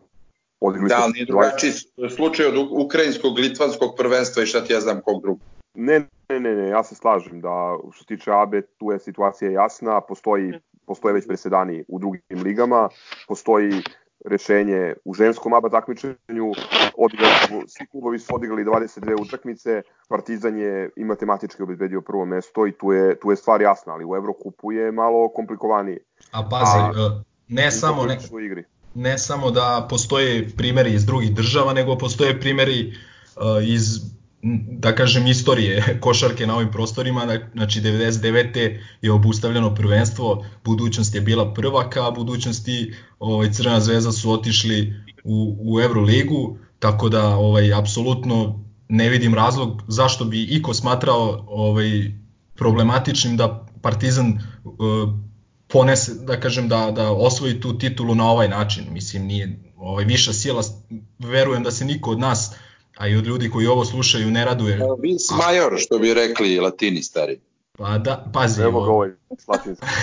odigrali 0.61 0.89
Da, 0.89 0.99
ali 1.03 1.13
nije 1.13 1.27
drugačiji 1.27 1.73
slučaj 2.17 2.47
od 2.47 2.57
ukrajinskog, 2.71 3.39
litvanskog 3.39 3.95
prvenstva 3.97 4.43
i 4.43 4.47
šta 4.47 4.65
ti 4.65 4.73
ja 4.73 4.81
znam 4.81 5.01
kog 5.01 5.23
drugog. 5.23 5.41
Ne, 5.75 6.01
ne, 6.29 6.41
ne, 6.41 6.55
ne, 6.55 6.69
ja 6.69 6.85
se 6.85 6.95
slažem 6.95 7.41
da 7.41 7.77
što 7.93 8.05
se 8.05 8.07
tiče 8.07 8.31
ABE 8.33 8.63
tu 8.63 8.93
je 8.93 8.99
situacija 8.99 9.51
jasna, 9.51 10.01
postoji, 10.01 10.53
postoje 10.87 11.15
već 11.15 11.27
presedani 11.27 11.85
u 11.89 11.99
drugim 11.99 12.43
ligama, 12.45 12.89
postoji 13.29 13.83
rešenje 14.25 14.95
u 15.05 15.15
ženskom 15.15 15.53
ABA 15.53 15.69
takmičenju, 15.69 16.53
odigrali 16.97 17.35
su, 17.49 17.63
svi 17.67 17.87
klubovi 17.87 18.19
su 18.19 18.35
odigrali 18.35 18.65
22 18.65 19.23
utakmice, 19.23 19.83
Partizan 20.09 20.59
je 20.59 20.91
i 20.97 21.05
matematički 21.05 21.63
obezbedio 21.63 22.01
prvo 22.01 22.25
mesto 22.25 22.67
i 22.67 22.73
tu 22.73 22.93
je, 22.93 23.21
tu 23.21 23.31
je 23.31 23.37
stvar 23.37 23.63
jasna, 23.63 23.93
ali 23.93 24.05
u 24.05 24.17
Evrokupu 24.17 24.73
je 24.73 24.93
malo 24.93 25.29
komplikovanije. 25.29 25.99
A 26.33 26.49
pazi, 26.51 26.79
A, 26.79 27.23
ne 27.53 27.71
samo 27.71 28.07
ne, 28.07 28.19
igri. 28.47 28.65
ne 28.95 29.19
samo 29.19 29.51
da 29.51 29.87
postoje 29.91 30.49
primeri 30.57 30.95
iz 30.95 31.05
drugih 31.07 31.35
država, 31.35 31.73
nego 31.73 31.99
postoje 31.99 32.41
primeri 32.41 32.93
uh, 33.37 33.69
iz 33.69 34.01
da 34.71 34.95
kažem 34.95 35.27
istorije 35.27 35.83
košarke 36.05 36.47
na 36.47 36.57
ovim 36.57 36.71
prostorima, 36.71 37.39
znači 37.53 37.81
99. 37.81 38.79
je 39.03 39.13
obustavljeno 39.13 39.75
prvenstvo, 39.75 40.45
budućnost 40.65 41.15
je 41.15 41.21
bila 41.21 41.55
prvaka, 41.55 42.11
budućnosti 42.11 42.95
ovaj, 43.19 43.53
Crvena 43.53 43.81
zvezda 43.81 44.13
su 44.13 44.33
otišli 44.33 44.95
u, 45.25 45.57
u 45.61 45.81
Euroligu, 45.81 46.59
tako 46.79 47.09
da 47.09 47.27
ovaj 47.37 47.75
apsolutno 47.75 48.65
ne 48.89 49.09
vidim 49.09 49.35
razlog 49.35 49.83
zašto 49.89 50.25
bi 50.25 50.43
iko 50.43 50.75
smatrao 50.75 51.45
ovaj 51.49 52.13
problematičnim 52.55 53.37
da 53.37 53.67
Partizan 53.83 54.39
uh, 54.65 55.09
ponese, 55.73 56.15
da 56.15 56.41
kažem, 56.41 56.69
da, 56.69 56.91
da 56.91 57.11
osvoji 57.11 57.61
tu 57.61 57.79
titulu 57.79 58.15
na 58.15 58.31
ovaj 58.31 58.49
način. 58.49 58.87
Mislim, 58.91 59.27
nije 59.27 59.59
ovaj, 59.77 60.05
viša 60.05 60.33
sila, 60.33 60.63
verujem 61.19 61.63
da 61.63 61.71
se 61.71 61.85
niko 61.85 62.11
od 62.11 62.19
nas, 62.19 62.55
a 62.97 63.09
i 63.09 63.17
od 63.17 63.27
ljudi 63.27 63.51
koji 63.51 63.67
ovo 63.67 63.85
slušaju, 63.85 64.31
ne 64.31 64.45
raduje. 64.45 64.81
Vis 64.99 65.31
major, 65.31 65.79
što 65.79 65.99
bi 65.99 66.15
rekli 66.15 66.59
latini 66.59 67.03
stari. 67.03 67.41
Pa 67.79 67.99
da, 67.99 68.31
pazi. 68.33 68.63
Evo 68.63 68.85
ga 68.85 68.91
ovaj 68.91 69.11
latinski. 69.49 69.87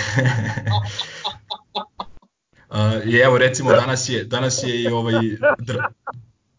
I 3.04 3.16
evo 3.16 3.38
recimo 3.38 3.72
danas 3.72 4.08
je, 4.08 4.24
danas 4.24 4.62
je 4.62 4.82
i 4.82 4.86
ovaj 4.86 5.14
dr, 5.58 5.76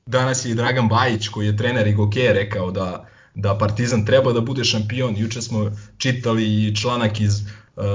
danas 0.05 0.45
je 0.45 0.51
i 0.51 0.55
Dragan 0.55 0.87
Bajić 0.87 1.27
koji 1.27 1.47
je 1.47 1.57
trener 1.57 1.87
i 1.87 1.93
Goke 1.93 2.33
rekao 2.33 2.71
da, 2.71 3.10
da 3.35 3.57
Partizan 3.57 4.05
treba 4.05 4.33
da 4.33 4.41
bude 4.41 4.63
šampion. 4.63 5.15
Juče 5.17 5.41
smo 5.41 5.71
čitali 5.97 6.43
i 6.43 6.75
članak 6.75 7.21
iz 7.21 7.41
Uh, 7.75 7.85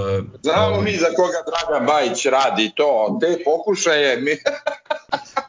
Znamo 0.42 0.66
ovaj... 0.66 0.84
mi 0.84 0.92
za 0.96 1.06
koga 1.16 1.38
Dragan 1.48 1.86
Bajić 1.86 2.26
radi 2.26 2.72
to, 2.76 3.18
te 3.20 3.44
pokušaje 3.44 4.16
mi... 4.24 4.30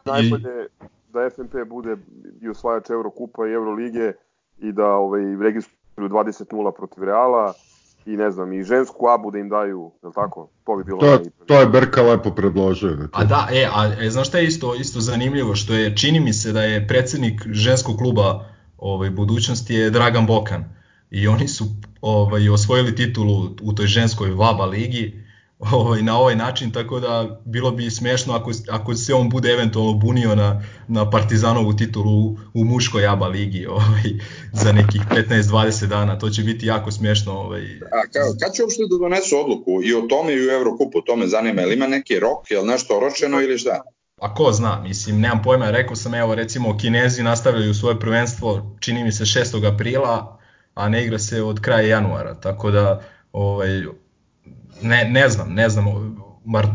Najbolje 0.05 0.67
da 1.13 1.29
FNP 1.29 1.53
bude 1.67 1.97
i 2.41 2.49
osvajač 2.49 2.89
Eurokupa 2.89 3.47
i 3.47 3.51
Eurolige 3.51 4.13
i 4.59 4.71
da 4.71 4.87
ovaj, 4.87 5.21
registruju 5.43 6.09
20-0 6.09 6.71
protiv 6.77 7.03
Reala 7.03 7.53
i 8.05 8.17
ne 8.17 8.31
znam, 8.31 8.53
i 8.53 8.63
žensku 8.63 9.07
abu 9.07 9.31
da 9.31 9.37
im 9.37 9.49
daju, 9.49 9.91
je 10.03 10.07
li 10.07 10.13
tako? 10.13 10.49
To 10.63 10.75
bi 10.75 10.83
bilo... 10.83 10.99
To, 10.99 11.19
to 11.45 11.59
je 11.59 11.65
Berka 11.65 12.01
lepo 12.01 12.31
predložio. 12.31 12.95
Da 12.95 13.07
a 13.11 13.23
da, 13.23 13.47
e, 13.51 13.67
a 13.75 14.05
e, 14.05 14.09
znaš 14.09 14.27
šta 14.27 14.37
je 14.37 14.45
isto, 14.45 14.75
isto 14.75 14.99
zanimljivo, 14.99 15.55
što 15.55 15.73
je, 15.73 15.95
čini 15.97 16.19
mi 16.19 16.33
se 16.33 16.51
da 16.51 16.61
je 16.61 16.87
predsednik 16.87 17.41
ženskog 17.47 17.97
kluba 17.97 18.45
ovaj, 18.77 19.09
budućnosti 19.09 19.73
je 19.73 19.89
Dragan 19.89 20.25
Bokan 20.25 20.65
i 21.11 21.27
oni 21.27 21.47
su 21.47 21.65
ovaj, 22.01 22.49
osvojili 22.49 22.95
titulu 22.95 23.49
u 23.61 23.73
toj 23.73 23.87
ženskoj 23.87 24.31
VABA 24.31 24.65
ligi 24.65 25.27
ovaj, 25.59 26.01
na 26.01 26.19
ovaj 26.19 26.35
način, 26.35 26.71
tako 26.71 26.99
da 26.99 27.41
bilo 27.45 27.71
bi 27.71 27.91
smešno 27.91 28.33
ako, 28.33 28.51
ako 28.69 28.95
se 28.95 29.13
on 29.13 29.29
bude 29.29 29.49
eventualno 29.49 29.93
bunio 29.93 30.35
na, 30.35 30.63
na 30.87 31.09
Partizanovu 31.09 31.73
titulu 31.73 32.25
u, 32.25 32.37
u 32.53 32.63
muškoj 32.63 33.07
ABA 33.07 33.27
ligi 33.27 33.65
ovaj, 33.65 34.03
za 34.53 34.71
nekih 34.71 35.01
15-20 35.01 35.85
dana, 35.85 36.19
to 36.19 36.29
će 36.29 36.43
biti 36.43 36.65
jako 36.65 36.91
smešno. 36.91 37.33
Ovaj. 37.33 37.61
A 37.91 38.07
ka, 38.13 38.19
kad 38.41 38.55
će 38.55 38.63
uopšte 38.63 38.83
da 38.89 38.97
donesu 38.97 39.37
odluku 39.37 39.81
i 39.83 39.93
o 39.93 40.01
tome 40.01 40.33
i 40.33 40.47
u 40.47 40.51
Evrokupu, 40.51 41.01
to 41.01 41.15
me 41.15 41.27
zanima, 41.27 41.61
ili 41.61 41.73
ima 41.73 41.87
neki 41.87 42.19
rok, 42.19 42.51
je 42.51 42.59
li 42.59 42.67
nešto 42.67 42.97
oročeno 42.97 43.41
ili 43.41 43.57
šta? 43.57 43.81
A 44.21 44.33
ko 44.33 44.51
zna, 44.51 44.81
mislim, 44.81 45.21
nemam 45.21 45.41
pojma, 45.43 45.71
rekao 45.71 45.95
sam, 45.95 46.13
evo 46.15 46.35
recimo 46.35 46.77
Kinezi 46.77 47.23
nastavljaju 47.23 47.73
svoje 47.73 47.99
prvenstvo, 47.99 48.75
čini 48.79 49.03
mi 49.03 49.11
se 49.11 49.23
6. 49.23 49.73
aprila, 49.73 50.39
a 50.75 50.89
ne 50.89 51.03
igra 51.03 51.19
se 51.19 51.43
od 51.43 51.59
kraja 51.59 51.87
januara, 51.87 52.35
tako 52.35 52.71
da 52.71 53.01
ovaj, 53.33 53.69
ne, 54.81 55.05
ne 55.05 55.29
znam, 55.29 55.53
ne 55.53 55.69
znam, 55.69 55.85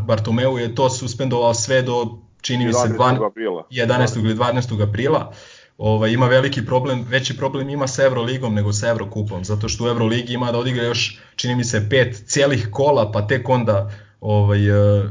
Bartomeu 0.05 0.57
je 0.57 0.75
to 0.75 0.89
suspendovao 0.89 1.53
sve 1.53 1.81
do 1.81 2.17
čini 2.41 2.65
mi 2.65 2.73
se 2.73 2.79
12, 2.79 3.27
aprila. 3.27 3.67
11. 3.71 4.19
ili 4.19 4.35
12. 4.35 4.89
aprila. 4.89 5.31
Ovaj, 5.77 6.11
ima 6.11 6.27
veliki 6.27 6.65
problem, 6.65 7.05
veći 7.09 7.37
problem 7.37 7.69
ima 7.69 7.87
sa 7.87 8.03
Euroligom 8.03 8.53
nego 8.53 8.73
sa 8.73 8.89
Eurokupom, 8.89 9.43
zato 9.43 9.69
što 9.69 9.83
u 9.83 9.87
Euroligi 9.87 10.33
ima 10.33 10.51
da 10.51 10.57
odigra 10.57 10.83
još, 10.83 11.19
čini 11.35 11.55
mi 11.55 11.63
se, 11.63 11.89
pet 11.89 12.23
celih 12.27 12.67
kola, 12.71 13.11
pa 13.11 13.27
tek 13.27 13.49
onda 13.49 13.91
ovaj, 14.21 14.69
e, 14.69 15.03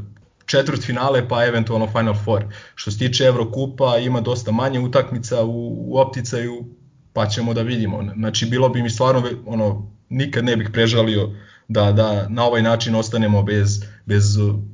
četvrt 0.53 0.85
finale, 0.87 1.29
pa 1.29 1.47
eventualno 1.47 1.87
Final 1.87 2.15
Four. 2.25 2.45
Što 2.75 2.91
se 2.91 2.99
tiče 2.99 3.25
Evrokupa, 3.25 3.99
ima 3.99 4.21
dosta 4.21 4.53
manje 4.53 4.81
utakmica 4.81 5.45
u, 5.45 5.75
u 5.89 5.99
opticaju, 5.99 6.65
pa 7.13 7.27
ćemo 7.27 7.55
da 7.55 7.63
vidimo. 7.63 8.05
Znači, 8.17 8.47
bilo 8.47 8.69
bi 8.69 8.83
mi 8.83 8.91
stvarno, 8.91 9.23
ono, 9.47 9.91
nikad 10.09 10.45
ne 10.45 10.57
bih 10.57 10.71
prežalio 10.73 11.31
da, 11.69 11.93
da 11.93 12.29
na 12.29 12.45
ovaj 12.45 12.63
način 12.63 12.95
ostanemo 12.95 13.43
bez, 13.43 13.85
bez, 14.07 14.25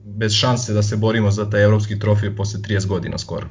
bez 0.04 0.32
šanse 0.32 0.72
da 0.72 0.82
se 0.82 0.96
borimo 0.96 1.30
za 1.30 1.50
taj 1.50 1.64
evropski 1.64 1.98
trofej 1.98 2.36
posle 2.36 2.60
30 2.60 2.86
godina 2.86 3.18
skoro. 3.18 3.46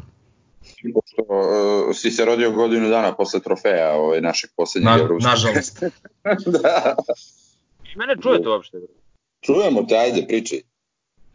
Pošto 0.93 1.21
uh, 1.21 1.95
si 1.95 2.11
se 2.11 2.25
rodio 2.25 2.51
godinu 2.51 2.89
dana 2.89 3.15
posle 3.15 3.39
trofeja 3.39 3.93
ovaj, 3.93 4.21
našeg 4.21 4.49
poslednjeg 4.55 4.91
Na, 4.91 4.99
evropskog. 4.99 5.31
Nažalost. 5.31 5.83
da. 6.61 6.95
I 7.93 7.97
mene 7.97 8.15
čujete 8.21 8.49
uopšte? 8.49 8.77
Čujemo 9.41 9.83
te, 9.83 9.97
ajde, 9.97 10.25
pričaj. 10.27 10.59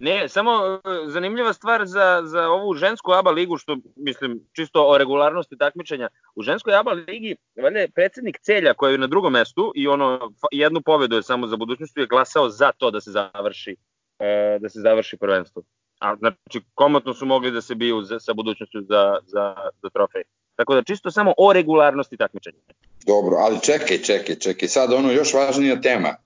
Ne, 0.03 0.29
samo 0.29 0.51
e, 0.53 0.81
zanimljiva 1.07 1.53
stvar 1.53 1.87
za, 1.87 2.23
za 2.25 2.49
ovu 2.49 2.75
žensku 2.75 3.13
ABA 3.13 3.31
ligu, 3.31 3.57
što 3.57 3.77
mislim 3.97 4.41
čisto 4.53 4.87
o 4.87 4.99
regularnosti 4.99 5.57
takmičenja. 5.59 6.09
U 6.35 6.43
ženskoj 6.43 6.75
ABA 6.75 6.93
ligi, 6.93 7.37
valjda 7.63 7.87
predsednik 7.95 8.39
Celja 8.41 8.75
koji 8.75 8.95
je 8.95 8.99
na 8.99 9.07
drugom 9.07 9.33
mestu 9.33 9.73
i 9.75 9.89
ono 9.89 10.33
jednu 10.53 10.81
pobedu 10.81 11.17
je 11.17 11.23
samo 11.23 11.47
za 11.47 11.57
budućnost 11.57 11.97
je 11.97 12.07
glasao 12.07 12.49
za 12.51 12.73
to 12.73 12.91
da 12.91 13.01
se 13.01 13.11
završi 13.11 13.77
e, 14.19 14.59
da 14.61 14.69
se 14.69 14.81
završi 14.81 15.17
prvenstvo. 15.17 15.63
A 16.01 16.17
znači 16.17 16.61
komotno 16.75 17.15
su 17.15 17.27
mogli 17.27 17.51
da 17.51 17.61
se 17.61 17.75
biju 17.75 18.03
za, 18.03 18.21
sa 18.21 18.33
budućnošću 18.33 18.81
za, 18.81 19.19
za, 19.27 19.55
za 19.83 19.91
trofej. 19.91 20.23
Tako 20.57 20.75
da 20.75 20.83
čisto 20.83 21.11
samo 21.11 21.35
o 21.39 21.53
regularnosti 21.53 22.17
takmičenja. 22.17 22.59
Dobro, 23.07 23.37
ali 23.37 23.61
čekaj, 23.61 23.99
čekaj, 23.99 24.37
čekaj. 24.37 24.69
Sad 24.69 24.93
ono 24.93 25.13
još 25.13 25.35
važnija 25.35 25.81
tema. 25.81 26.17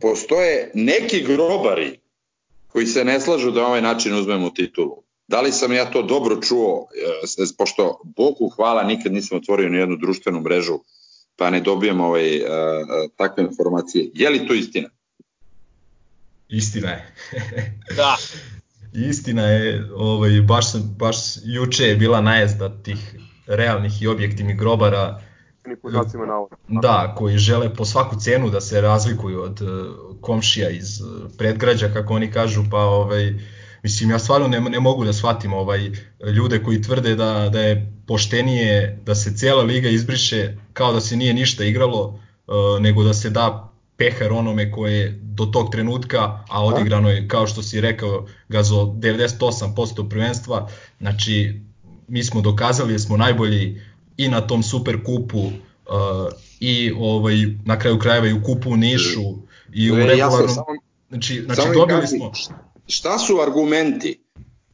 Postoje 0.00 0.70
neki 0.74 1.24
grobari 1.24 2.00
koji 2.72 2.86
se 2.86 3.04
ne 3.04 3.20
slažu 3.20 3.50
da 3.50 3.60
na 3.60 3.66
ovaj 3.66 3.82
način 3.82 4.14
uzmemo 4.14 4.50
titulu. 4.50 5.02
Da 5.28 5.40
li 5.40 5.52
sam 5.52 5.72
ja 5.72 5.90
to 5.90 6.02
dobro 6.02 6.40
čuo, 6.40 6.88
e, 7.38 7.46
pošto 7.58 8.00
Bogu 8.04 8.48
hvala 8.56 8.82
nikad 8.82 9.12
nisam 9.12 9.38
otvorio 9.38 9.68
ni 9.68 9.78
jednu 9.78 9.96
društvenu 9.96 10.40
mrežu, 10.40 10.78
pa 11.36 11.50
ne 11.50 11.60
dobijem 11.60 12.00
ovaj, 12.00 12.36
uh, 12.36 12.48
takve 13.16 13.44
informacije. 13.44 14.10
Je 14.14 14.30
li 14.30 14.46
to 14.46 14.54
istina? 14.54 14.88
Istina 16.48 16.90
je. 16.90 17.14
da. 17.96 18.16
Istina 18.92 19.42
je, 19.42 19.90
ovaj, 19.94 20.40
baš, 20.40 20.66
baš 20.98 21.16
juče 21.44 21.84
je 21.84 21.96
bila 21.96 22.20
najezda 22.20 22.82
tih 22.82 23.16
realnih 23.46 24.02
i 24.02 24.06
objektivnih 24.06 24.56
grobara 24.56 25.22
Da, 26.68 27.14
koji 27.18 27.38
žele 27.38 27.74
po 27.74 27.84
svaku 27.84 28.16
cenu 28.16 28.50
da 28.50 28.60
se 28.60 28.80
razlikuju 28.80 29.42
od 29.42 29.62
uh, 29.62 29.70
komšija 30.20 30.70
iz 30.70 31.00
uh, 31.00 31.30
predgrađa, 31.38 31.88
kako 31.92 32.14
oni 32.14 32.30
kažu, 32.32 32.62
pa 32.70 32.78
ovaj, 32.78 33.34
mislim 33.82 34.10
ja 34.10 34.18
stvarno 34.18 34.48
ne, 34.48 34.60
ne 34.60 34.80
mogu 34.80 35.04
da 35.04 35.12
shvatim 35.12 35.52
ovaj 35.52 35.90
ljude 36.36 36.62
koji 36.62 36.82
tvrde 36.82 37.14
da, 37.14 37.48
da 37.52 37.60
je 37.60 37.92
poštenije 38.06 38.98
da 39.04 39.14
se 39.14 39.36
cijela 39.36 39.62
liga 39.62 39.88
izbriše 39.88 40.56
kao 40.72 40.92
da 40.92 41.00
se 41.00 41.16
nije 41.16 41.34
ništa 41.34 41.64
igralo, 41.64 42.06
uh, 42.06 42.80
nego 42.80 43.04
da 43.04 43.14
se 43.14 43.30
da 43.30 43.70
pehar 43.96 44.32
onome 44.32 44.72
koje 44.72 44.94
je 44.94 45.18
do 45.22 45.44
tog 45.46 45.70
trenutka, 45.72 46.44
a 46.48 46.64
odigrano 46.64 47.10
je, 47.10 47.28
kao 47.28 47.46
što 47.46 47.62
si 47.62 47.80
rekao, 47.80 48.26
gazo 48.48 48.76
98% 48.76 50.08
prvenstva, 50.08 50.68
znači 51.00 51.60
mi 52.08 52.24
smo 52.24 52.40
dokazali 52.40 52.92
da 52.92 52.98
smo 52.98 53.16
najbolji 53.16 53.80
i 54.24 54.28
na 54.28 54.40
tom 54.40 54.62
super 54.62 55.04
kupu 55.04 55.38
uh, 55.38 55.52
i 56.60 56.92
ovaj 56.98 57.34
na 57.64 57.78
kraju 57.78 57.98
krajeva 57.98 58.26
i 58.26 58.32
u 58.32 58.42
kupu 58.42 58.70
u 58.70 58.76
Nišu 58.76 59.20
i 59.72 59.92
u 59.92 59.94
e, 59.94 60.06
regularnom 60.06 60.48
samo, 60.48 60.66
znači 61.08 61.42
znači 61.44 61.62
dobili 61.74 62.06
smo 62.06 62.32
šta 62.86 63.18
su 63.18 63.40
argumenti 63.40 64.20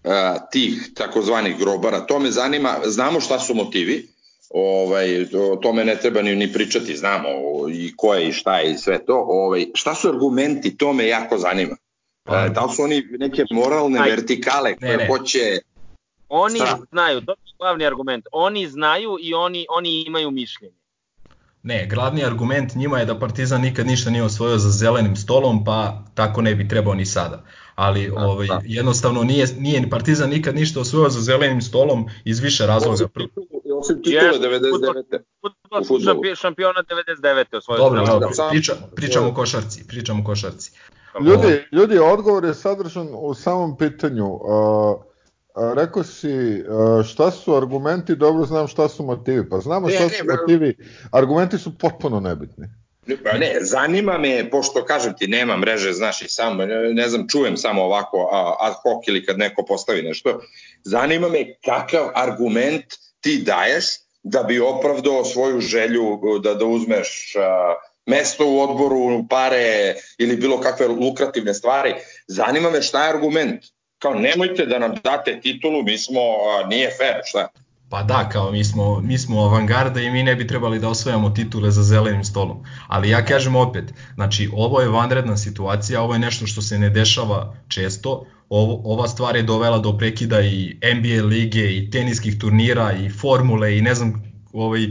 uh, 0.04 0.12
tih 0.50 0.90
takozvanih 0.94 1.58
grobara 1.58 2.00
to 2.00 2.18
me 2.18 2.30
zanima 2.30 2.76
znamo 2.84 3.20
šta 3.20 3.38
su 3.38 3.54
motivi 3.54 4.08
ovaj 4.50 5.22
o 5.22 5.56
tome 5.56 5.84
ne 5.84 5.96
treba 5.96 6.22
ni 6.22 6.36
ni 6.36 6.52
pričati 6.52 6.96
znamo 6.96 7.28
i 7.72 7.92
ko 7.96 8.14
je 8.14 8.28
i 8.28 8.32
šta 8.32 8.58
je 8.58 8.72
i 8.72 8.78
sve 8.78 9.04
to 9.04 9.24
ovaj 9.28 9.66
šta 9.74 9.94
su 9.94 10.08
argumenti 10.08 10.76
to 10.76 10.92
me 10.92 11.06
jako 11.06 11.38
zanima 11.38 11.76
pa, 12.24 12.48
da 12.48 12.64
li 12.64 12.74
su 12.74 12.82
oni 12.82 13.02
neke 13.18 13.44
moralne 13.50 14.00
Aj, 14.00 14.10
vertikale 14.10 14.76
koje 14.76 14.96
ne, 14.96 14.96
ne. 14.96 15.08
hoće 15.08 15.58
Oni 16.28 16.58
Šta? 16.58 16.78
znaju, 16.90 17.20
to 17.20 17.32
je 17.32 17.36
glavni 17.58 17.86
argument. 17.86 18.26
Oni 18.32 18.68
znaju 18.68 19.16
i 19.20 19.34
oni, 19.34 19.66
oni 19.70 20.04
imaju 20.06 20.30
mišljenje. 20.30 20.76
Ne, 21.62 21.86
glavni 21.86 22.24
argument 22.24 22.74
njima 22.74 22.98
je 22.98 23.04
da 23.04 23.18
Partizan 23.18 23.60
nikad 23.60 23.86
ništa 23.86 24.10
nije 24.10 24.22
osvojio 24.22 24.58
za 24.58 24.70
zelenim 24.70 25.16
stolom, 25.16 25.64
pa 25.64 26.02
tako 26.14 26.42
ne 26.42 26.54
bi 26.54 26.68
trebao 26.68 26.94
ni 26.94 27.06
sada. 27.06 27.42
Ali 27.74 28.10
da, 28.10 28.26
ovaj, 28.26 28.46
da. 28.46 28.60
jednostavno 28.64 29.22
nije, 29.22 29.46
nije 29.58 29.90
Partizan 29.90 30.30
nikad 30.30 30.54
ništa 30.54 30.80
osvojio 30.80 31.08
za 31.08 31.20
zelenim 31.20 31.62
stolom 31.62 32.06
iz 32.24 32.40
više 32.40 32.66
razloga. 32.66 33.04
Osim 33.78 34.02
titula 34.02 34.32
99. 34.32 35.18
Futbol 35.88 36.34
šampiona 36.34 36.82
99. 37.22 37.56
osvojio. 37.56 37.82
Dobro, 37.84 38.06
dobro, 38.06 38.28
priča, 38.50 38.72
pričamo 38.96 39.28
o 39.28 39.34
košarci, 39.34 39.86
pričamo 39.88 40.22
o 40.22 40.24
košarci. 40.24 40.72
Ljudi, 41.20 41.64
ljudi, 41.72 41.98
odgovor 41.98 42.44
je 42.44 42.54
sadržan 42.54 43.08
u 43.12 43.34
samom 43.34 43.76
pitanju. 43.76 44.26
Uh, 44.26 44.40
a, 45.56 45.72
rekao 45.76 46.04
si 46.04 46.64
a, 46.68 47.02
šta 47.02 47.30
su 47.30 47.56
argumenti, 47.56 48.16
dobro 48.16 48.44
znam 48.46 48.68
šta 48.68 48.88
su 48.88 49.04
motivi. 49.04 49.48
Pa 49.48 49.58
znamo 49.58 49.88
Ne, 49.88 49.94
šta 49.94 50.04
ne, 50.04 50.10
su 50.10 50.24
bro. 50.24 50.36
motivi, 50.36 50.76
argumenti 51.12 51.58
su 51.58 51.78
potpuno 51.78 52.20
nebitni. 52.20 52.66
Pa 53.24 53.38
ne, 53.38 53.56
zanima 53.60 54.18
me, 54.18 54.50
pošto 54.50 54.84
kažem 54.84 55.14
ti, 55.18 55.26
nema 55.26 55.56
mreže, 55.56 55.92
znaš 55.92 56.22
i 56.22 56.28
sam, 56.28 56.56
ne, 56.56 56.66
ne 56.94 57.08
znam, 57.08 57.28
čujem 57.28 57.56
samo 57.56 57.82
ovako 57.82 58.28
a, 58.32 58.56
ad 58.60 58.72
hoc 58.82 59.08
ili 59.08 59.26
kad 59.26 59.38
neko 59.38 59.64
postavi 59.64 60.02
nešto, 60.02 60.40
zanima 60.84 61.28
me 61.28 61.54
kakav 61.64 62.10
argument 62.14 62.84
ti 63.20 63.42
daješ 63.42 63.84
da 64.22 64.42
bi 64.42 64.60
opravdao 64.60 65.24
svoju 65.24 65.60
želju 65.60 66.20
da, 66.42 66.54
da 66.54 66.64
uzmeš 66.64 67.32
a, 67.36 67.74
mesto 68.06 68.46
u 68.46 68.60
odboru, 68.60 69.24
pare 69.30 69.94
ili 70.18 70.36
bilo 70.36 70.60
kakve 70.60 70.88
lukrativne 70.88 71.54
stvari. 71.54 71.94
Zanima 72.28 72.70
me 72.70 72.82
šta 72.82 73.04
je 73.04 73.10
argument. 73.10 73.64
Kao 73.98 74.14
nemojte 74.14 74.66
da 74.66 74.78
nam 74.78 74.94
date 75.04 75.40
titulu, 75.40 75.82
mi 75.82 75.98
smo, 75.98 76.20
a, 76.20 76.68
nije 76.68 76.90
fair, 76.98 77.20
šta? 77.24 77.48
Pa 77.88 78.02
da, 78.02 78.28
kao 78.28 78.50
mi 78.50 78.64
smo, 78.64 79.00
mi 79.00 79.18
smo 79.18 79.40
avangarda 79.40 80.00
i 80.00 80.10
mi 80.10 80.22
ne 80.22 80.34
bi 80.34 80.46
trebali 80.46 80.78
da 80.78 80.88
osvajamo 80.88 81.30
titule 81.30 81.70
za 81.70 81.82
zelenim 81.82 82.24
stolom. 82.24 82.64
Ali 82.88 83.10
ja 83.10 83.24
kažem 83.24 83.56
opet, 83.56 83.84
znači 84.14 84.48
ovo 84.52 84.80
je 84.80 84.88
vanredna 84.88 85.36
situacija, 85.36 86.02
ovo 86.02 86.12
je 86.12 86.18
nešto 86.18 86.46
što 86.46 86.62
se 86.62 86.78
ne 86.78 86.90
dešava 86.90 87.54
često, 87.68 88.26
ovo, 88.48 88.80
ova 88.84 89.08
stvar 89.08 89.36
je 89.36 89.42
dovela 89.42 89.78
do 89.78 89.98
prekida 89.98 90.40
i 90.40 90.78
NBA 90.94 91.26
lige 91.26 91.76
i 91.76 91.90
teniskih 91.90 92.38
turnira 92.38 92.92
i 92.92 93.10
formule 93.10 93.78
i 93.78 93.82
ne 93.82 93.94
znam, 93.94 94.22
ovaj, 94.52 94.86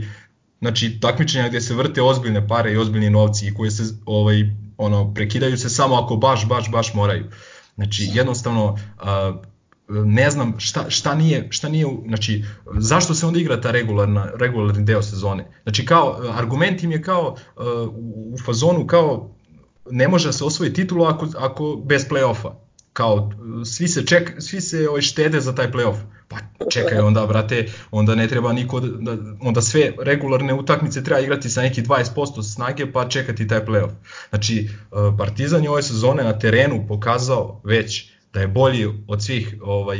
znači 0.60 1.00
takmičenja 1.00 1.48
gde 1.48 1.60
se 1.60 1.74
vrte 1.74 2.02
ozbiljne 2.02 2.48
pare 2.48 2.72
i 2.72 2.76
ozbiljni 2.76 3.10
novci 3.10 3.46
i 3.46 3.54
koje 3.54 3.70
se 3.70 3.82
ovaj, 4.06 4.42
ono, 4.78 5.14
prekidaju 5.14 5.58
se 5.58 5.68
samo 5.68 5.96
ako 5.96 6.16
baš, 6.16 6.48
baš, 6.48 6.70
baš 6.70 6.94
moraju. 6.94 7.30
Znači 7.76 8.08
jednostavno, 8.14 8.78
a, 8.98 9.40
ne 9.88 10.30
znam 10.30 10.54
šta, 10.58 10.90
šta 10.90 11.14
nije, 11.14 11.46
šta 11.50 11.68
nije, 11.68 11.86
znači 12.06 12.44
zašto 12.78 13.14
se 13.14 13.26
onda 13.26 13.40
igra 13.40 13.60
ta 13.60 13.70
regularna, 13.70 14.30
regularni 14.38 14.84
deo 14.84 15.02
sezone. 15.02 15.50
Znači 15.62 15.86
kao, 15.86 16.20
argument 16.32 16.82
im 16.82 16.92
je 16.92 17.02
kao 17.02 17.36
u 18.06 18.36
fazonu 18.44 18.86
kao 18.86 19.36
ne 19.90 20.08
može 20.08 20.28
da 20.28 20.32
se 20.32 20.44
osvoji 20.44 20.72
titulu 20.72 21.04
ako, 21.04 21.26
ako 21.38 21.82
bez 21.84 22.08
play-offa. 22.08 22.65
Kao 22.96 23.30
svi 23.64 23.88
se 23.88 24.06
ček, 24.06 24.32
svi 24.38 24.60
se 24.60 24.88
ovaj 24.88 25.02
štede 25.02 25.40
za 25.40 25.54
taj 25.54 25.72
play-off. 25.72 25.96
Pa 26.28 26.36
čekaj 26.70 26.98
onda 26.98 27.26
brate, 27.26 27.66
onda 27.90 28.14
ne 28.14 28.28
treba 28.28 28.52
niko 28.52 28.80
da, 28.80 29.14
da 29.14 29.22
onda 29.40 29.62
sve 29.62 29.92
regularne 30.02 30.54
utakmice 30.54 31.04
treba 31.04 31.20
igrati 31.20 31.50
sa 31.50 31.62
neki 31.62 31.82
20% 31.82 32.54
snage 32.54 32.92
pa 32.92 33.08
čekati 33.08 33.48
taj 33.48 33.64
play-off. 33.66 33.92
Znači 34.28 34.68
Partizan 35.18 35.64
je 35.64 35.70
ove 35.70 35.82
sezone 35.82 36.24
na 36.24 36.38
terenu 36.38 36.86
pokazao 36.88 37.60
već 37.64 38.10
da 38.32 38.40
je 38.40 38.48
bolji 38.48 38.86
od 39.08 39.24
svih 39.24 39.54
ovaj 39.60 39.98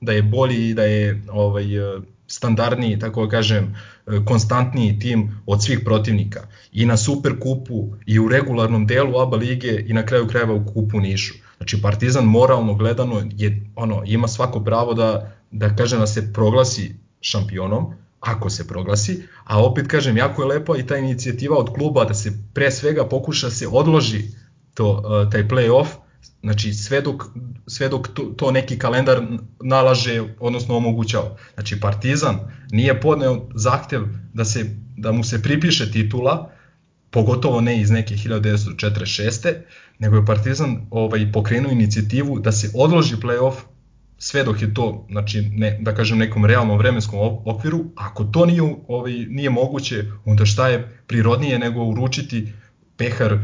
da 0.00 0.12
je 0.12 0.22
bolji 0.22 0.68
i 0.68 0.74
da 0.74 0.84
je 0.84 1.22
ovaj 1.28 1.64
standardniji 2.26 2.98
tako 2.98 3.24
da 3.24 3.30
kažem 3.30 3.76
konstantniji 4.24 4.98
tim 4.98 5.40
od 5.46 5.64
svih 5.64 5.80
protivnika 5.84 6.46
i 6.72 6.86
na 6.86 6.96
super 6.96 7.32
kupu 7.40 7.94
i 8.06 8.18
u 8.18 8.28
regularnom 8.28 8.86
delu 8.86 9.18
ABA 9.18 9.36
lige 9.36 9.84
i 9.86 9.92
na 9.92 10.06
kraju 10.06 10.26
krajeva 10.26 10.54
u 10.54 10.66
kupu 10.66 11.00
Nišu. 11.00 11.45
Znači 11.56 11.82
Partizan 11.82 12.24
moralno 12.24 12.74
gledano 12.74 13.22
je 13.30 13.66
ono 13.76 14.02
ima 14.06 14.28
svako 14.28 14.60
pravo 14.60 14.94
da 14.94 15.32
da 15.50 15.76
kaže 15.76 15.98
da 15.98 16.06
se 16.06 16.32
proglasi 16.32 16.94
šampionom, 17.20 17.94
ako 18.20 18.50
se 18.50 18.68
proglasi, 18.68 19.22
a 19.44 19.64
opet 19.64 19.86
kažem 19.88 20.16
jako 20.16 20.42
je 20.42 20.48
lepa 20.48 20.76
i 20.76 20.86
ta 20.86 20.96
inicijativa 20.96 21.56
od 21.56 21.72
kluba 21.74 22.04
da 22.04 22.14
se 22.14 22.32
pre 22.54 22.70
svega 22.70 23.04
pokuša 23.08 23.50
se 23.50 23.68
odloži 23.68 24.22
to 24.74 25.02
taj 25.32 25.48
play-off 25.48 25.86
Znači 26.42 26.72
sve 26.72 27.00
dok, 27.00 27.24
sve 27.66 27.88
dok 27.88 28.08
to, 28.08 28.22
to 28.22 28.50
neki 28.50 28.78
kalendar 28.78 29.22
nalaže, 29.60 30.22
odnosno 30.40 30.76
omogućava. 30.76 31.36
Znači 31.54 31.80
Partizan 31.80 32.38
nije 32.70 33.00
podneo 33.00 33.48
zahtev 33.54 34.02
da, 34.34 34.44
se, 34.44 34.76
da 34.96 35.12
mu 35.12 35.24
se 35.24 35.42
pripiše 35.42 35.90
titula, 35.90 36.50
pogotovo 37.16 37.60
ne 37.60 37.80
iz 37.80 37.90
neke 37.90 38.14
1946. 38.14 39.54
nego 39.98 40.16
je 40.16 40.26
Partizan 40.26 40.76
ovaj, 40.90 41.32
pokrenuo 41.32 41.72
inicijativu 41.72 42.38
da 42.38 42.52
se 42.52 42.70
odloži 42.74 43.16
playoff 43.16 43.54
sve 44.18 44.44
dok 44.44 44.62
je 44.62 44.74
to, 44.74 45.06
znači, 45.10 45.42
ne, 45.42 45.78
da 45.80 45.94
kažem, 45.94 46.18
nekom 46.18 46.44
realnom 46.44 46.78
vremenskom 46.78 47.18
okviru, 47.44 47.84
ako 47.96 48.24
to 48.24 48.46
nije, 48.46 48.62
ovaj, 48.88 49.12
nije 49.12 49.50
moguće, 49.50 50.04
onda 50.24 50.46
šta 50.46 50.68
je 50.68 51.00
prirodnije 51.06 51.58
nego 51.58 51.84
uručiti 51.84 52.52
pehar 52.96 53.32
uh, 53.32 53.40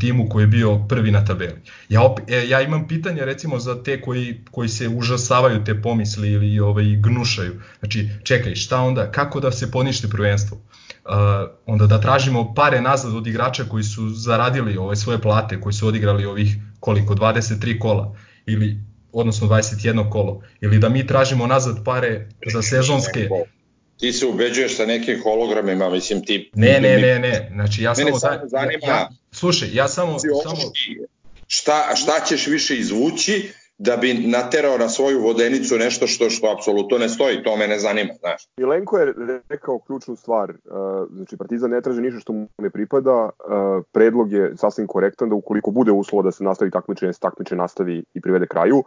timu 0.00 0.28
koji 0.28 0.42
je 0.42 0.46
bio 0.46 0.78
prvi 0.88 1.10
na 1.10 1.24
tabeli. 1.24 1.60
Ja, 1.88 2.02
op, 2.02 2.20
e, 2.28 2.48
ja 2.48 2.62
imam 2.62 2.88
pitanje 2.88 3.24
recimo 3.24 3.58
za 3.58 3.82
te 3.82 4.00
koji, 4.00 4.40
koji 4.50 4.68
se 4.68 4.88
užasavaju 4.88 5.64
te 5.64 5.82
pomisli 5.82 6.32
ili 6.32 6.60
ovaj, 6.60 6.96
gnušaju. 6.96 7.60
Znači, 7.78 8.08
čekaj, 8.22 8.54
šta 8.54 8.80
onda, 8.80 9.10
kako 9.10 9.40
da 9.40 9.52
se 9.52 9.70
poništi 9.70 10.10
prvenstvo? 10.10 10.56
Uh, 10.56 10.83
onda 11.66 11.86
da 11.86 12.00
tražimo 12.00 12.54
pare 12.54 12.80
nazad 12.80 13.16
od 13.16 13.26
igrača 13.26 13.64
koji 13.64 13.84
su 13.84 14.08
zaradili 14.08 14.76
ove 14.76 14.96
svoje 14.96 15.18
plate, 15.18 15.60
koji 15.60 15.72
su 15.72 15.88
odigrali 15.88 16.24
ovih 16.24 16.56
koliko, 16.80 17.14
23 17.14 17.78
kola 17.78 18.16
ili 18.46 18.76
odnosno 19.12 19.48
21 19.48 20.10
kolo, 20.10 20.42
ili 20.60 20.78
da 20.78 20.88
mi 20.88 21.06
tražimo 21.06 21.46
nazad 21.46 21.84
pare 21.84 22.28
za 22.52 22.62
sezonske 22.62 23.28
ti 23.96 24.12
se 24.12 24.26
ubeđuješ 24.26 24.76
sa 24.76 24.86
nekim 24.86 25.22
hologramima, 25.22 25.90
mislim 25.90 26.24
ti... 26.24 26.50
Ne, 26.54 26.80
ne, 26.80 26.98
ne, 26.98 27.18
ne, 27.18 27.50
znači 27.54 27.82
ja 27.82 27.94
samo... 27.94 28.18
samo 28.18 28.40
zanima... 28.44 28.86
Ja, 28.86 29.08
slušaj, 29.32 29.68
ja 29.72 29.88
samo... 29.88 30.18
samo... 30.18 30.72
Šta, 31.46 31.96
šta 31.96 32.24
ćeš 32.26 32.46
više 32.46 32.76
izvući 32.76 33.52
da 33.78 33.96
bi 33.96 34.14
naterao 34.14 34.78
na 34.78 34.88
svoju 34.88 35.20
vodenicu 35.20 35.74
nešto 35.78 36.06
što 36.06 36.30
što 36.30 36.52
apsolutno 36.52 36.98
ne 36.98 37.08
stoji, 37.08 37.42
to 37.42 37.56
me 37.56 37.68
ne 37.68 37.78
zanima, 37.78 38.14
znaš. 38.14 38.48
Milenko 38.56 38.98
je 38.98 39.14
rekao 39.48 39.78
ključnu 39.78 40.16
stvar, 40.16 40.52
znači 41.10 41.36
Partizan 41.36 41.70
ne 41.70 41.80
traži 41.80 42.00
ništa 42.00 42.20
što 42.20 42.32
mu 42.32 42.48
ne 42.58 42.70
pripada, 42.70 43.30
predlog 43.92 44.32
je 44.32 44.52
sasvim 44.56 44.86
korektan 44.86 45.28
da 45.28 45.34
ukoliko 45.34 45.70
bude 45.70 45.92
uslova 45.92 46.22
da 46.22 46.30
se 46.30 46.44
nastavi 46.44 46.70
takmičenje, 46.70 47.12
se 47.12 47.20
takmičenje 47.20 47.58
nastavi 47.58 48.04
i 48.14 48.20
privede 48.20 48.46
kraju, 48.46 48.84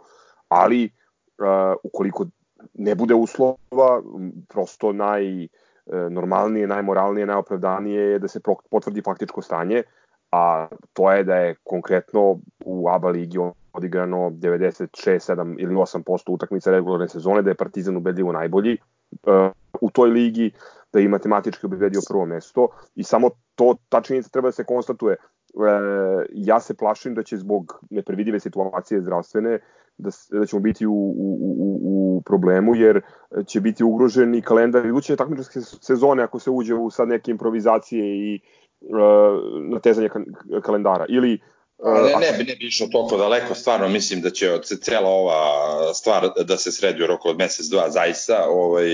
ali 0.48 0.90
ukoliko 1.82 2.26
ne 2.74 2.94
bude 2.94 3.14
uslova, 3.14 4.02
prosto 4.48 4.92
naj 4.92 5.48
normalnije, 6.10 6.66
najmoralnije, 6.66 7.26
najopravdanije 7.26 8.02
je 8.02 8.18
da 8.18 8.28
se 8.28 8.40
potvrdi 8.70 9.02
faktičko 9.02 9.42
stanje, 9.42 9.82
a 10.32 10.68
to 10.92 11.12
je 11.12 11.24
da 11.24 11.36
je 11.36 11.54
konkretno 11.64 12.38
u 12.64 12.88
ABA 12.88 13.08
ligi 13.08 13.38
odigrano 13.78 14.30
96, 14.30 15.32
7 15.32 15.56
ili 15.58 15.74
8% 15.74 16.34
utakmica 16.34 16.70
regularne 16.70 17.08
sezone, 17.08 17.42
da 17.42 17.50
je 17.50 17.60
Partizan 17.62 17.96
ubedljivo 17.96 18.32
najbolji 18.32 18.76
uh, 18.76 19.50
u 19.80 19.90
toj 19.90 20.10
ligi, 20.10 20.50
da 20.92 21.00
je 21.00 21.08
matematički 21.08 21.66
obedio 21.66 22.00
prvo 22.08 22.26
mesto 22.26 22.68
i 22.94 23.04
samo 23.04 23.30
to, 23.54 23.74
ta 23.88 24.00
činjenica 24.00 24.30
treba 24.30 24.48
da 24.48 24.52
se 24.52 24.64
konstatuje. 24.64 25.16
Uh, 25.54 25.64
ja 26.30 26.60
se 26.60 26.74
plašim 26.74 27.14
da 27.14 27.22
će 27.22 27.36
zbog 27.36 27.80
neprevidive 27.90 28.40
situacije 28.40 29.00
zdravstvene 29.00 29.58
da, 29.98 30.10
da 30.30 30.46
ćemo 30.46 30.60
biti 30.62 30.86
u, 30.86 30.92
u, 30.92 31.36
u, 31.58 31.78
u 31.82 32.22
problemu 32.22 32.74
jer 32.74 33.00
će 33.46 33.60
biti 33.60 33.84
ugrožen 33.84 34.34
i 34.34 34.42
kalendar 34.42 34.86
iduće 34.86 35.16
takmičarske 35.16 35.60
sezone 35.60 36.22
ako 36.22 36.38
se 36.38 36.50
uđe 36.50 36.74
u 36.74 36.90
sad 36.90 37.08
neke 37.08 37.30
improvizacije 37.30 38.04
i 38.04 38.40
uh, 38.80 39.70
natezanje 39.72 40.08
kalendara 40.62 41.04
ili 41.08 41.40
Ne, 41.84 42.12
ne, 42.20 42.44
ne 42.44 42.56
bi 42.56 42.66
išlo 42.66 42.86
toliko 42.92 43.16
daleko, 43.16 43.54
stvarno 43.54 43.88
mislim 43.88 44.20
da 44.20 44.30
će 44.30 44.52
od 44.52 44.64
cela 44.82 45.08
ova 45.08 45.94
stvar 45.94 46.28
da 46.44 46.56
se 46.56 46.72
sredi 46.72 47.02
u 47.02 47.06
roku 47.06 47.28
od 47.28 47.38
mesec, 47.38 47.66
dva, 47.66 47.90
zaista. 47.90 48.44
Ovaj, 48.48 48.88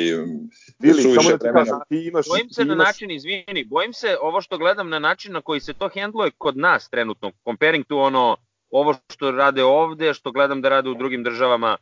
Bili, 0.79 1.03
samo 1.03 1.31
da 1.31 1.39
ti 1.39 1.49
kažem, 1.53 1.75
ti 1.89 2.07
imaš... 2.07 2.27
Bojim 2.29 2.51
se 2.51 2.63
ti 2.63 2.69
na 2.69 2.75
imaš... 2.75 2.87
način, 2.87 3.11
izvini, 3.11 3.65
bojim 3.65 3.93
se 3.93 4.17
ovo 4.21 4.41
što 4.41 4.59
gledam 4.59 4.89
na 4.89 4.99
način 4.99 5.33
na 5.33 5.41
koji 5.41 5.61
se 5.61 5.73
to 5.73 5.89
hendluje 5.89 6.31
kod 6.39 6.57
nas 6.57 6.89
trenutno, 6.89 7.33
comparing 7.45 7.87
to 7.87 7.99
ono, 7.99 8.37
ovo 8.71 8.95
što 9.13 9.31
rade 9.31 9.65
ovde, 9.65 10.15
što 10.15 10.33
gledam 10.33 10.63
da 10.63 10.69
rade 10.69 10.89
u 10.89 10.95
drugim 10.95 11.23
državama 11.23 11.77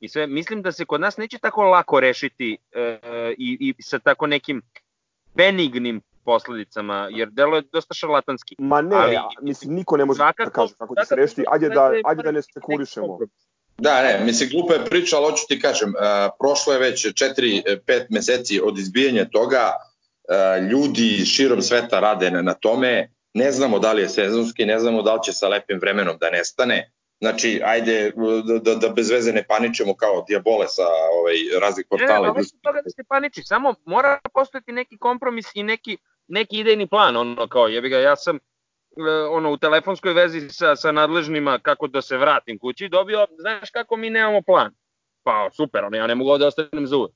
i 0.00 0.08
sve, 0.08 0.26
mislim 0.26 0.62
da 0.62 0.72
se 0.72 0.84
kod 0.84 1.00
nas 1.00 1.16
neće 1.16 1.38
tako 1.38 1.62
lako 1.62 2.00
rešiti 2.00 2.56
e, 2.72 2.98
i, 3.38 3.74
i 3.78 3.82
sa 3.82 3.98
tako 3.98 4.26
nekim 4.26 4.62
benignim 5.34 6.00
posledicama, 6.24 7.08
jer 7.10 7.30
delo 7.30 7.56
je 7.56 7.62
dosta 7.72 7.94
šarlatanski. 7.94 8.56
Ma 8.58 8.82
ne, 8.82 8.96
ali, 8.96 9.18
mislim, 9.42 9.74
niko 9.74 9.96
ne 9.96 10.04
može 10.04 10.16
svakako, 10.16 10.44
da 10.44 10.50
kaže 10.50 10.74
kako 10.78 10.94
će 10.94 11.06
se 11.06 11.16
rešiti, 11.16 11.44
ajde 11.48 11.68
da, 11.68 11.92
ajde 12.04 12.22
da 12.22 12.30
ne 12.30 12.42
spekulišemo. 12.42 13.18
Da, 13.78 14.02
ne, 14.02 14.24
mislim, 14.24 14.50
glupa 14.50 14.74
je 14.74 14.84
priča, 14.84 15.16
ali 15.16 15.30
hoću 15.30 15.44
ti 15.48 15.60
kažem, 15.60 15.88
uh, 15.88 15.94
prošlo 16.40 16.72
je 16.72 16.78
već 16.78 17.06
4-5 17.06 18.06
meseci 18.10 18.60
od 18.60 18.78
izbijanja 18.78 19.24
toga, 19.24 19.70
uh, 19.72 20.70
ljudi 20.70 21.24
širom 21.26 21.62
sveta 21.62 22.00
rade 22.00 22.30
na, 22.30 22.42
na 22.42 22.54
tome, 22.54 23.10
ne 23.34 23.52
znamo 23.52 23.78
da 23.78 23.92
li 23.92 24.02
je 24.02 24.08
sezonski, 24.08 24.66
ne 24.66 24.78
znamo 24.78 25.02
da 25.02 25.14
li 25.14 25.20
će 25.24 25.32
sa 25.32 25.48
lepim 25.48 25.78
vremenom 25.80 26.16
da 26.20 26.30
nestane, 26.30 26.90
Znači, 27.20 27.60
ajde 27.64 28.12
da, 28.44 28.58
da, 28.58 28.74
da 28.74 28.88
bez 28.88 29.10
veze 29.10 29.32
ne 29.32 29.44
paničemo 29.46 29.94
kao 29.94 30.24
diabole 30.28 30.66
sa 30.68 30.86
ovaj, 31.18 31.36
raznih 31.60 31.86
portala. 31.90 32.26
Ne, 32.26 32.40
ne, 32.40 32.44
toga 32.62 32.80
da 32.84 32.90
se 32.90 33.04
paniči, 33.08 33.42
samo 33.42 33.74
mora 33.84 34.18
postojati 34.34 34.72
neki 34.72 34.98
kompromis 34.98 35.46
i 35.54 35.62
neki, 35.62 35.96
neki 36.28 36.58
idejni 36.58 36.86
plan, 36.86 37.16
ono 37.16 37.48
kao 37.48 37.68
jebi 37.68 37.88
ga, 37.88 37.98
ja 37.98 38.16
sam 38.16 38.38
ono 39.30 39.52
u 39.52 39.56
telefonskoj 39.56 40.12
vezi 40.12 40.48
sa, 40.48 40.76
sa 40.76 40.92
nadležnima 40.92 41.58
kako 41.58 41.86
da 41.86 42.02
se 42.02 42.16
vratim 42.16 42.58
kući 42.58 42.88
dobio, 42.88 43.26
znaš 43.38 43.70
kako 43.70 43.96
mi 43.96 44.10
nemamo 44.10 44.42
plan. 44.42 44.72
Pa 45.22 45.50
super, 45.56 45.84
ali 45.84 45.96
ja 45.96 46.06
ne 46.06 46.14
mogu 46.14 46.30
ovde 46.30 46.46
ostanem 46.46 46.86
za 46.86 46.96
uvek. 46.96 47.14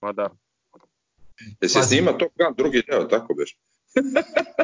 Ma 0.00 0.12
da. 0.12 0.28
Je 1.60 1.68
se 1.68 1.82
snima 1.82 2.12
Top 2.12 2.32
Gun 2.38 2.54
drugi 2.56 2.82
deo, 2.90 3.04
tako 3.04 3.34
beš? 3.34 3.56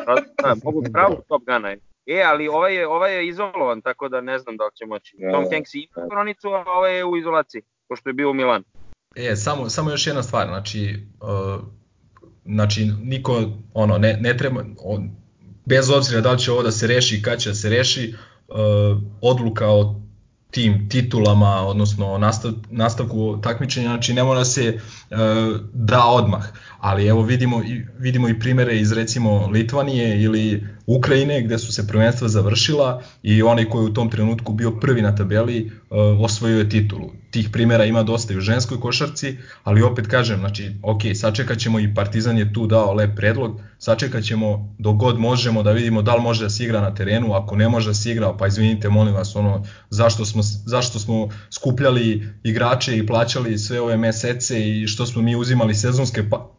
Da, 0.06 0.14
da, 0.42 0.54
mogu 0.64 0.82
pravo 0.92 1.22
Top 1.28 1.42
Guna. 1.46 1.76
E, 2.06 2.22
ali 2.22 2.48
ovaj 2.48 2.74
je, 2.74 2.88
ovaj 2.88 3.14
je 3.14 3.28
izolovan, 3.28 3.82
tako 3.82 4.08
da 4.08 4.20
ne 4.20 4.38
znam 4.38 4.56
da 4.56 4.64
li 4.64 4.70
će 4.74 4.86
moći. 4.86 5.16
Da, 5.18 5.32
Tom 5.32 5.44
da. 5.44 5.50
Hanks 5.50 5.74
ima 5.74 6.08
koronicu, 6.08 6.48
a 6.48 6.64
ovaj 6.66 6.96
je 6.96 7.04
u 7.04 7.16
izolaciji, 7.16 7.62
pošto 7.88 8.08
je 8.08 8.12
bio 8.12 8.30
u 8.30 8.34
Milanu. 8.34 8.64
E, 9.16 9.36
samo, 9.36 9.68
samo 9.68 9.90
još 9.90 10.06
jedna 10.06 10.22
stvar, 10.22 10.46
znači, 10.46 11.06
uh, 11.20 11.64
znači 12.44 12.92
niko, 13.02 13.50
ono, 13.74 13.98
ne, 13.98 14.16
ne 14.20 14.36
treba, 14.36 14.64
on, 14.84 15.10
bez 15.66 15.90
obzira 15.90 16.20
da 16.20 16.32
li 16.32 16.38
će 16.38 16.52
ovo 16.52 16.62
da 16.62 16.72
se 16.72 16.86
reši 16.86 17.16
i 17.16 17.22
kad 17.22 17.38
će 17.38 17.48
da 17.48 17.54
se 17.54 17.68
reši, 17.68 18.14
uh, 18.48 18.56
odluka 19.20 19.68
o 19.68 20.00
tim 20.50 20.88
titulama, 20.88 21.66
odnosno 21.66 22.18
nastav, 22.18 22.52
nastavku 22.70 23.38
takmičenja, 23.42 23.88
znači 23.88 24.14
ne 24.14 24.22
mora 24.22 24.44
se 24.44 24.78
uh, 25.10 25.16
da 25.72 26.04
odmah, 26.06 26.44
ali 26.78 27.06
evo 27.06 27.22
vidimo 27.22 27.62
i, 27.62 27.86
vidimo 27.98 28.28
i 28.28 28.38
primere 28.38 28.78
iz 28.78 28.92
recimo 28.92 29.46
Litvanije 29.46 30.22
ili 30.22 30.66
Ukrajine 30.96 31.42
gde 31.42 31.58
su 31.58 31.72
se 31.72 31.86
prvenstva 31.86 32.28
završila 32.28 33.02
i 33.22 33.42
onaj 33.42 33.64
koji 33.64 33.82
je 33.82 33.90
u 33.90 33.94
tom 33.94 34.10
trenutku 34.10 34.52
bio 34.52 34.70
prvi 34.70 35.02
na 35.02 35.14
tabeli 35.14 35.64
uh, 35.66 35.98
osvojio 36.20 36.58
je 36.58 36.68
titulu. 36.68 37.10
Tih 37.30 37.50
primera 37.52 37.84
ima 37.84 38.02
dosta 38.02 38.34
i 38.34 38.36
u 38.36 38.40
ženskoj 38.40 38.80
košarci, 38.80 39.36
ali 39.64 39.82
opet 39.82 40.06
kažem, 40.06 40.38
znači, 40.38 40.70
ok, 40.82 41.00
sačekat 41.14 41.58
ćemo 41.58 41.80
i 41.80 41.94
Partizan 41.94 42.38
je 42.38 42.52
tu 42.52 42.66
dao 42.66 42.94
lep 42.94 43.16
predlog, 43.16 43.60
sačekat 43.78 44.24
ćemo 44.24 44.74
dok 44.78 44.96
god 44.96 45.18
možemo 45.18 45.62
da 45.62 45.72
vidimo 45.72 46.02
da 46.02 46.14
li 46.14 46.22
može 46.22 46.44
da 46.44 46.50
se 46.50 46.64
igra 46.64 46.80
na 46.80 46.94
terenu, 46.94 47.32
ako 47.34 47.56
ne 47.56 47.68
može 47.68 47.90
da 47.90 47.94
se 47.94 48.10
igra, 48.10 48.36
pa 48.38 48.46
izvinite, 48.46 48.88
molim 48.88 49.14
vas, 49.14 49.36
ono, 49.36 49.64
zašto 49.90 50.24
smo, 50.24 50.42
zašto 50.66 50.98
smo 50.98 51.28
skupljali 51.50 52.28
igrače 52.42 52.96
i 52.96 53.06
plaćali 53.06 53.58
sve 53.58 53.80
ove 53.80 53.96
mesece 53.96 54.68
i 54.68 54.86
što 54.86 55.06
smo 55.06 55.22
mi 55.22 55.36
uzimali 55.36 55.74
sezonske 55.74 56.30
pa, 56.30 56.49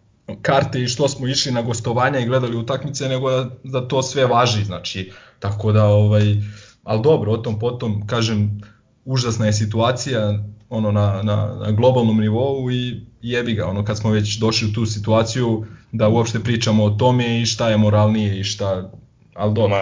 karte 0.41 0.81
i 0.81 0.87
što 0.87 1.07
smo 1.07 1.27
išli 1.27 1.51
na 1.51 1.61
gostovanja 1.61 2.19
i 2.19 2.25
gledali 2.25 2.57
utakmice, 2.57 3.09
nego 3.09 3.31
da, 3.31 3.49
da 3.63 3.87
to 3.87 4.03
sve 4.03 4.25
važi, 4.25 4.63
znači, 4.63 5.11
tako 5.39 5.71
da, 5.71 5.85
ovaj, 5.85 6.35
ali 6.83 7.01
dobro, 7.01 7.31
o 7.31 7.37
tom 7.37 7.59
potom, 7.59 8.07
kažem, 8.07 8.61
užasna 9.05 9.45
je 9.45 9.53
situacija 9.53 10.39
ono 10.69 10.91
na, 10.91 11.21
na, 11.23 11.59
na 11.65 11.71
globalnom 11.71 12.19
nivou 12.19 12.71
i 12.71 13.01
jebi 13.21 13.53
ga, 13.53 13.67
ono 13.67 13.85
kad 13.85 13.97
smo 13.97 14.11
već 14.11 14.39
došli 14.39 14.67
u 14.69 14.73
tu 14.73 14.85
situaciju 14.85 15.65
da 15.91 16.09
uopšte 16.09 16.39
pričamo 16.39 16.83
o 16.83 16.89
tome 16.89 17.41
i 17.41 17.45
šta 17.45 17.69
je 17.69 17.77
moralnije 17.77 18.39
i 18.39 18.43
šta, 18.43 18.91
ali 19.33 19.53
dobro. 19.53 19.75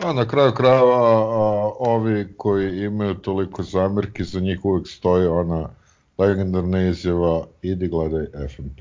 A 0.00 0.12
na 0.12 0.28
kraju 0.28 0.52
krajeva 0.52 0.96
a, 0.96 1.72
ovi 1.78 2.34
koji 2.36 2.84
imaju 2.84 3.14
toliko 3.14 3.62
zamerki 3.62 4.24
za 4.24 4.40
njih 4.40 4.64
uvek 4.64 4.88
stoji 4.88 5.26
ona 5.26 5.68
legendarna 6.18 6.88
izjava 6.88 7.46
idi 7.62 7.88
gledaj 7.88 8.26
FNP. 8.48 8.80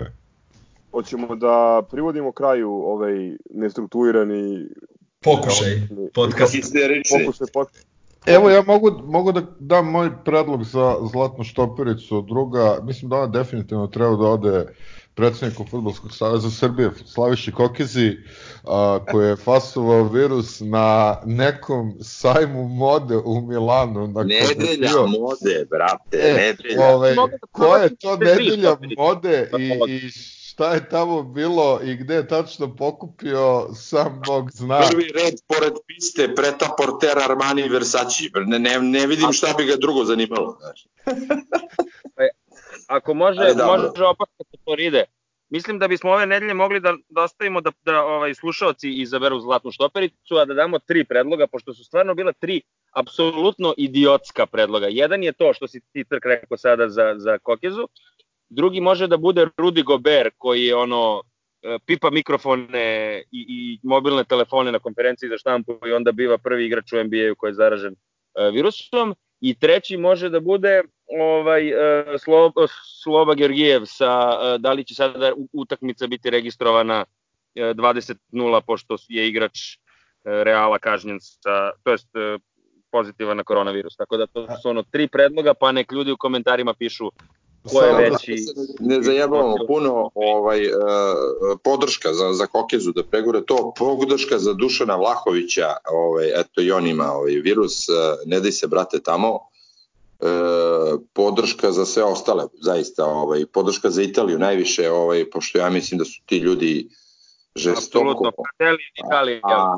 Hoćemo 0.92 1.36
da 1.36 1.82
privodimo 1.92 2.32
kraju 2.32 2.72
ovaj 2.72 3.14
nestrukturirani 3.50 4.66
Pokušaj 5.22 5.82
podcast. 6.14 6.54
Pokušaj 7.20 7.48
podcast. 7.54 7.88
Evo 8.26 8.50
ja 8.50 8.62
mogu, 8.62 8.92
mogu 9.04 9.32
da 9.32 9.42
dam 9.60 9.92
moj 9.92 10.10
predlog 10.26 10.64
za 10.64 10.96
Zlatnu 11.12 11.44
štopericu 11.44 12.22
druga, 12.22 12.80
mislim 12.84 13.10
da 13.10 13.16
ona 13.16 13.28
definitivno 13.28 13.88
treba 13.88 14.10
da 14.12 14.24
ode 14.24 14.66
predsedniku 15.14 15.66
Futbolskog 15.66 16.14
saveza 16.14 16.50
Srbije, 16.50 16.92
Slaviši 17.06 17.52
Kokezi, 17.52 18.12
a, 18.64 19.00
koji 19.12 19.28
je 19.28 19.36
fasovao 19.36 20.04
virus 20.04 20.60
na 20.60 21.18
nekom 21.26 21.94
sajmu 22.02 22.64
mode 22.64 23.18
u 23.18 23.42
Milanu. 23.42 24.08
Na 24.08 24.14
kojem 24.14 24.30
je 24.30 24.48
Nedelja 24.50 24.90
bio- 24.90 25.08
mode, 25.08 25.66
brate, 25.70 26.18
E, 26.20 26.34
nedelja. 26.34 26.86
Ovaj, 26.86 27.16
Mogu 27.16 27.32
da 27.32 27.48
koja 27.52 27.84
je 27.84 27.96
to 27.96 28.18
nedelja 28.18 28.78
mode 28.98 29.50
i, 29.60 29.64
i 29.90 30.10
šta 30.58 30.74
je 30.74 30.90
tamo 30.90 31.24
bilo 31.24 31.80
i 31.84 31.96
gde 31.96 32.16
je 32.16 32.28
tačno 32.28 32.76
pokupio, 32.76 33.68
sam 33.76 34.22
Bog 34.26 34.52
zna. 34.52 34.82
Prvi 34.90 35.04
red 35.04 35.34
pored 35.48 35.74
piste, 35.88 36.36
preta 36.36 36.76
porter 36.78 37.30
Armani 37.30 37.62
i 37.62 37.70
Versace. 37.70 38.24
Ne, 38.46 38.60
ne, 38.60 38.80
ne 38.82 39.08
vidim 39.08 39.34
šta 39.34 39.54
bi 39.58 39.66
ga 39.66 39.76
drugo 39.76 40.04
zanimalo. 40.04 40.58
Znaš. 40.62 40.88
Ako 42.88 43.14
može, 43.14 43.42
Ajde, 43.42 43.54
dobro. 43.54 43.82
može 43.82 44.04
opaska 44.04 44.44
sa 44.52 44.58
Floride. 44.64 45.04
Mislim 45.50 45.80
da 45.80 45.88
bismo 45.88 46.12
ove 46.12 46.26
nedelje 46.26 46.54
mogli 46.54 46.80
da, 46.80 46.96
da 47.10 47.22
ostavimo 47.22 47.62
da, 47.62 47.72
da 47.86 48.04
ovaj, 48.04 48.34
slušalci 48.34 48.90
izaberu 48.90 49.40
zlatnu 49.40 49.72
štopericu, 49.72 50.36
a 50.36 50.46
da 50.46 50.54
damo 50.54 50.80
tri 50.80 51.04
predloga, 51.06 51.48
pošto 51.48 51.74
su 51.74 51.84
stvarno 51.84 52.16
bila 52.16 52.34
tri 52.34 52.62
apsolutno 52.92 53.74
idiotska 53.78 54.46
predloga. 54.46 54.88
Jedan 54.90 55.24
je 55.24 55.32
to 55.32 55.54
što 55.54 55.68
si 55.68 55.82
ti 55.94 56.04
Trk 56.04 56.26
rekao 56.26 56.58
sada 56.58 56.90
za, 56.90 57.16
za 57.18 57.38
Kokezu, 57.38 57.88
drugi 58.50 58.82
može 58.82 59.08
da 59.08 59.18
bude 59.18 59.48
Rudy 59.58 59.84
Gobert 59.84 60.34
koji 60.38 60.66
je 60.66 60.76
ono 60.76 61.24
e, 61.62 61.78
pipa 61.86 62.10
mikrofone 62.10 63.22
i, 63.32 63.46
i 63.50 63.80
mobilne 63.84 64.24
telefone 64.24 64.72
na 64.72 64.80
konferenciji 64.80 65.30
za 65.30 65.38
štampu 65.38 65.80
i 65.88 65.92
onda 65.92 66.12
biva 66.12 66.38
prvi 66.38 66.66
igrač 66.66 66.94
u 66.94 67.04
NBA-u 67.04 67.36
koji 67.38 67.50
je 67.50 67.54
zaražen 67.54 67.94
e, 67.94 68.52
virusom 68.52 69.16
i 69.42 69.56
treći 69.60 69.98
može 69.98 70.30
da 70.30 70.40
bude 70.40 70.82
ovaj 71.20 71.68
e, 71.68 72.04
Slo, 72.18 72.52
Sloba 73.04 73.36
Georgijev 73.36 73.82
sa 73.86 74.58
da 74.58 74.74
li 74.74 74.84
će 74.84 74.96
sada 74.96 75.34
utakmica 75.54 76.08
biti 76.08 76.30
registrovana 76.30 77.06
e, 77.56 77.74
20-0 77.74 78.62
pošto 78.62 78.98
je 79.08 79.28
igrač 79.28 79.60
Reala 80.24 80.80
kažnjen 80.80 81.20
sa 81.22 81.72
to 81.84 81.92
jest 81.92 82.08
pozitivan 82.92 83.38
na 83.38 83.44
koronavirus. 83.44 83.96
Tako 83.96 84.18
da 84.18 84.28
to 84.28 84.48
su 84.62 84.70
ono 84.70 84.84
tri 84.84 85.08
predloga, 85.08 85.54
pa 85.54 85.72
nek 85.72 85.92
ljudi 85.92 86.12
u 86.12 86.18
komentarima 86.18 86.74
pišu 86.74 87.12
ko 87.72 87.82
je 87.82 87.92
Samo 87.92 88.02
da- 88.02 88.10
veći. 88.10 88.46
Ne 88.80 89.02
zajebavamo 89.04 89.56
puno 89.68 90.10
ovaj, 90.16 90.68
uh, 90.68 90.74
podrška 91.64 92.14
za, 92.14 92.34
za 92.34 92.46
Kokezu 92.46 92.92
da 92.92 93.04
pregure 93.04 93.46
to, 93.46 93.74
podrška 93.78 94.40
za 94.40 94.54
Dušana 94.54 94.96
Vlahovića, 94.96 95.68
ovaj, 95.92 96.40
eto 96.40 96.62
i 96.62 96.72
on 96.72 96.88
ima 96.88 97.12
ovaj 97.12 97.32
virus, 97.32 97.90
uh, 97.90 97.96
ne 98.26 98.40
daj 98.40 98.52
se 98.52 98.68
brate 98.68 99.00
tamo, 99.00 99.40
e, 100.20 100.28
podrška 101.14 101.72
za 101.72 101.86
sve 101.86 102.04
ostale, 102.04 102.44
zaista, 102.62 103.06
ovaj, 103.06 103.46
podrška 103.46 103.90
za 103.90 104.02
Italiju 104.02 104.40
najviše, 104.40 104.92
ovaj, 104.92 105.30
pošto 105.30 105.58
ja 105.58 105.70
mislim 105.70 105.98
da 105.98 106.06
su 106.06 106.22
ti 106.26 106.38
ljudi 106.38 106.88
žestoko... 107.56 108.10
Apsolutno, 108.10 108.32
Fratelli 108.32 108.80
Italija. 109.06 109.40
A, 109.44 109.78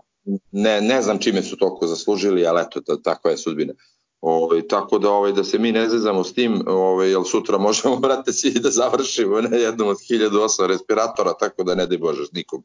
ne, 0.51 0.81
ne 0.81 1.01
znam 1.01 1.19
čime 1.19 1.43
su 1.43 1.57
toliko 1.57 1.87
zaslužili, 1.87 2.45
ali 2.45 2.61
eto, 2.61 2.81
ta, 2.81 2.97
takva 3.01 3.31
je 3.31 3.37
sudbina. 3.37 3.73
Ovaj, 4.21 4.67
tako 4.67 4.99
da 4.99 5.09
ovaj 5.09 5.31
da 5.31 5.43
se 5.43 5.59
mi 5.59 5.71
ne 5.71 5.89
zezamo 5.89 6.23
s 6.23 6.33
tim, 6.33 6.63
ovaj 6.67 7.09
jel 7.09 7.23
sutra 7.23 7.57
možemo 7.57 7.95
brate 8.05 8.33
svi 8.33 8.59
da 8.59 8.69
završimo 8.69 9.41
na 9.41 9.57
jednom 9.57 9.87
od 9.87 9.97
1008 9.97 10.67
respiratora, 10.67 11.33
tako 11.33 11.63
da 11.63 11.75
ne 11.75 11.85
daj 11.85 11.97
bože 11.97 12.23
nikom. 12.33 12.63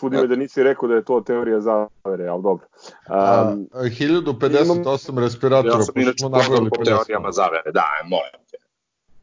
Čudi 0.00 0.16
me 0.16 0.26
da 0.26 0.36
nisi 0.36 0.62
rekao 0.62 0.88
da 0.88 0.94
je 0.94 1.04
to 1.04 1.20
teorija 1.20 1.60
zavere, 1.60 2.28
ali 2.28 2.42
dobro. 2.42 2.66
A, 3.08 3.52
Um, 3.52 3.68
1058 3.72 5.18
respiratora, 5.18 5.74
Ja 5.74 5.82
sam 5.82 5.94
inače 5.96 6.18
smo 6.18 6.30
poznat 6.30 6.48
nabrali 6.48 6.70
po 6.70 6.76
50. 6.76 6.84
teorijama 6.84 7.32
zavere, 7.32 7.72
da, 7.72 7.84
molim 8.04 8.32
te. 8.50 8.56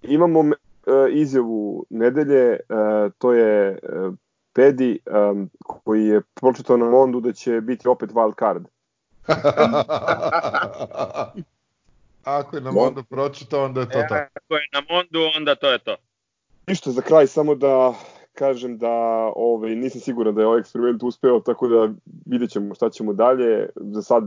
imamo 0.02 0.40
uh, 0.40 0.46
izjavu 1.10 1.86
nedelje, 1.90 2.60
uh, 2.70 3.12
to 3.18 3.34
je 3.34 3.80
uh, 3.84 4.14
Pedi 4.54 5.00
um, 5.32 5.50
koji 5.64 6.06
je 6.06 6.22
pročitao 6.34 6.78
na 6.78 6.86
Mondu 6.86 7.20
da 7.20 7.34
će 7.34 7.62
biti 7.62 7.88
opet 7.88 8.10
wild 8.12 8.40
card. 8.40 8.66
Ako 12.24 12.56
je 12.56 12.62
nam 12.62 12.76
Mo- 12.76 12.88
onda 12.88 13.04
pročitao, 13.04 13.66
onda 13.66 13.82
je 13.82 13.90
to 13.90 14.00
tako. 14.10 14.32
Ako 14.36 14.56
je 14.56 14.68
na 14.74 14.82
Mondu, 14.90 15.20
onda 15.38 15.56
to 15.56 15.72
je 15.72 15.80
to. 15.80 15.96
Ništa 16.68 16.92
za 16.92 17.02
kraj, 17.02 17.28
samo 17.28 17.56
da 17.56 17.94
kažem 18.34 18.78
da 18.78 18.92
ovaj, 19.36 19.76
nisam 19.76 20.02
siguran 20.02 20.36
da 20.36 20.42
je 20.42 20.48
ovaj 20.48 20.60
eksperiment 20.60 21.04
uspeo, 21.04 21.40
tako 21.40 21.68
da 21.68 21.90
vidjet 22.26 22.52
ćemo 22.52 22.76
šta 22.76 22.90
ćemo 22.90 23.14
dalje. 23.14 23.70
Za 23.76 24.02
sad 24.02 24.24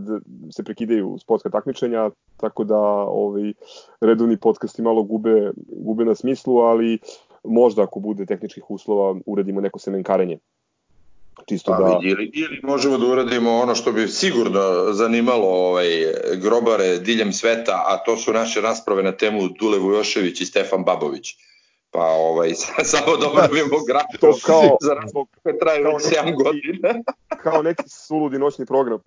se 0.53 0.65
prekidaju 0.65 1.17
sportska 1.21 1.51
takmičenja, 1.51 2.11
tako 2.37 2.65
da 2.65 2.79
ovaj, 3.09 3.53
redovni 4.01 4.37
podcasti 4.37 4.83
malo 4.83 5.03
gube, 5.03 5.51
gube 5.57 6.05
na 6.05 6.15
smislu, 6.15 6.59
ali 6.59 6.99
možda 7.45 7.83
ako 7.83 8.01
bude 8.01 8.27
tehničkih 8.27 8.71
uslova 8.71 9.21
uradimo 9.27 9.61
neko 9.61 9.79
semenkarenje. 9.79 10.39
Čisto 11.45 11.73
Pa, 11.73 11.79
da... 11.79 11.85
vidi, 11.85 12.09
ili, 12.11 12.31
ili 12.35 12.61
možemo 12.63 12.99
da 12.99 13.07
uradimo 13.07 13.57
ono 13.57 13.75
što 13.75 13.93
bi 13.93 14.09
sigurno 14.09 14.61
zanimalo 14.93 15.49
ovaj, 15.49 15.89
grobare 16.37 16.99
diljem 16.99 17.33
sveta, 17.33 17.85
a 17.87 17.97
to 17.97 18.17
su 18.17 18.33
naše 18.33 18.61
rasprave 18.61 19.03
na 19.03 19.13
temu 19.13 19.49
Dule 19.49 19.79
Vujošević 19.79 20.41
i 20.41 20.47
Stefan 20.47 20.85
Babović. 20.85 21.35
Pa 21.91 22.05
ovaj, 22.05 22.55
samo 22.93 23.17
da 23.17 23.27
obnovimo 23.27 23.77
grafiku 23.89 24.21
To 24.21 24.39
kao, 24.47 24.77
za 24.81 24.95
rasprave 24.95 25.27
koje 25.43 25.59
traju 25.59 25.85
kao 25.85 25.93
već 25.95 26.05
neki- 26.05 26.17
7 26.17 26.45
godina. 26.45 26.95
kao 27.45 27.63
neki 27.63 27.89
suludi 27.89 28.39
noćni 28.39 28.67
program. 28.67 28.99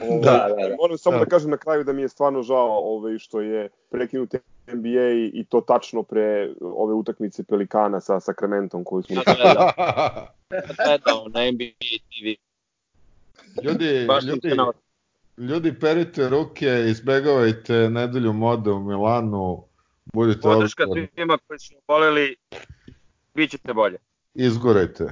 Ovaj, 0.00 0.20
Da, 0.20 0.30
da, 0.48 0.68
da. 0.68 0.76
Moram 0.76 0.98
samo 0.98 1.18
Da. 1.18 1.24
da 1.24 1.30
kažem 1.30 1.50
na 1.50 1.56
kraju 1.56 1.84
da 1.84 1.92
mi 1.92 2.02
je 2.02 2.08
stvarno 2.08 2.42
žao 2.42 2.78
ovaj, 2.84 3.18
što 3.18 3.40
je 3.40 3.68
prekinut 3.90 4.34
NBA 4.66 5.10
i 5.32 5.44
to 5.48 5.60
tačno 5.60 6.02
pre 6.02 6.52
ove 6.60 6.94
utakmice 6.94 7.44
Pelikana 7.44 8.00
sa 8.00 8.20
Sacramentom 8.20 8.84
koju 8.84 9.02
smo 9.02 9.22
Gledao, 9.26 9.70
gledao 10.76 11.28
na 11.28 11.40
NBA 11.42 11.74
TV. 12.08 12.26
ljudi, 13.62 14.04
Baš 14.08 14.24
ljudi, 14.24 14.50
ljudi 15.38 15.80
perite 15.80 16.28
ruke, 16.28 16.84
izbegavajte 16.86 17.90
nedelju 17.90 18.32
mode 18.32 18.70
u 18.70 18.80
Milanu, 18.80 19.64
Budite 20.04 20.40
Podrška 20.40 20.82
odgovorni. 20.82 21.08
svima 21.14 21.38
koji 21.46 21.58
su 21.58 21.74
oboleli, 21.78 22.36
bit 23.34 23.50
ćete 23.50 23.72
bolje. 23.74 23.98
Izgorajte. 24.34 25.04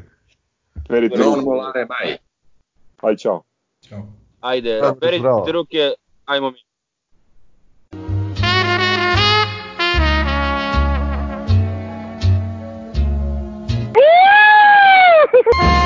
Perite 0.89 1.17
Non 1.17 1.27
ruke. 1.29 1.41
molare 1.41 1.87
mai. 1.87 2.17
Aj, 3.01 3.17
čao. 3.17 3.43
Ćao. 3.81 4.13
Ajde, 4.41 4.81
perite 5.01 5.19
zdravo. 5.19 5.53
ruke, 5.53 5.93
ajmo 6.25 6.51
mi. 6.51 6.59
Bye. 15.59 15.82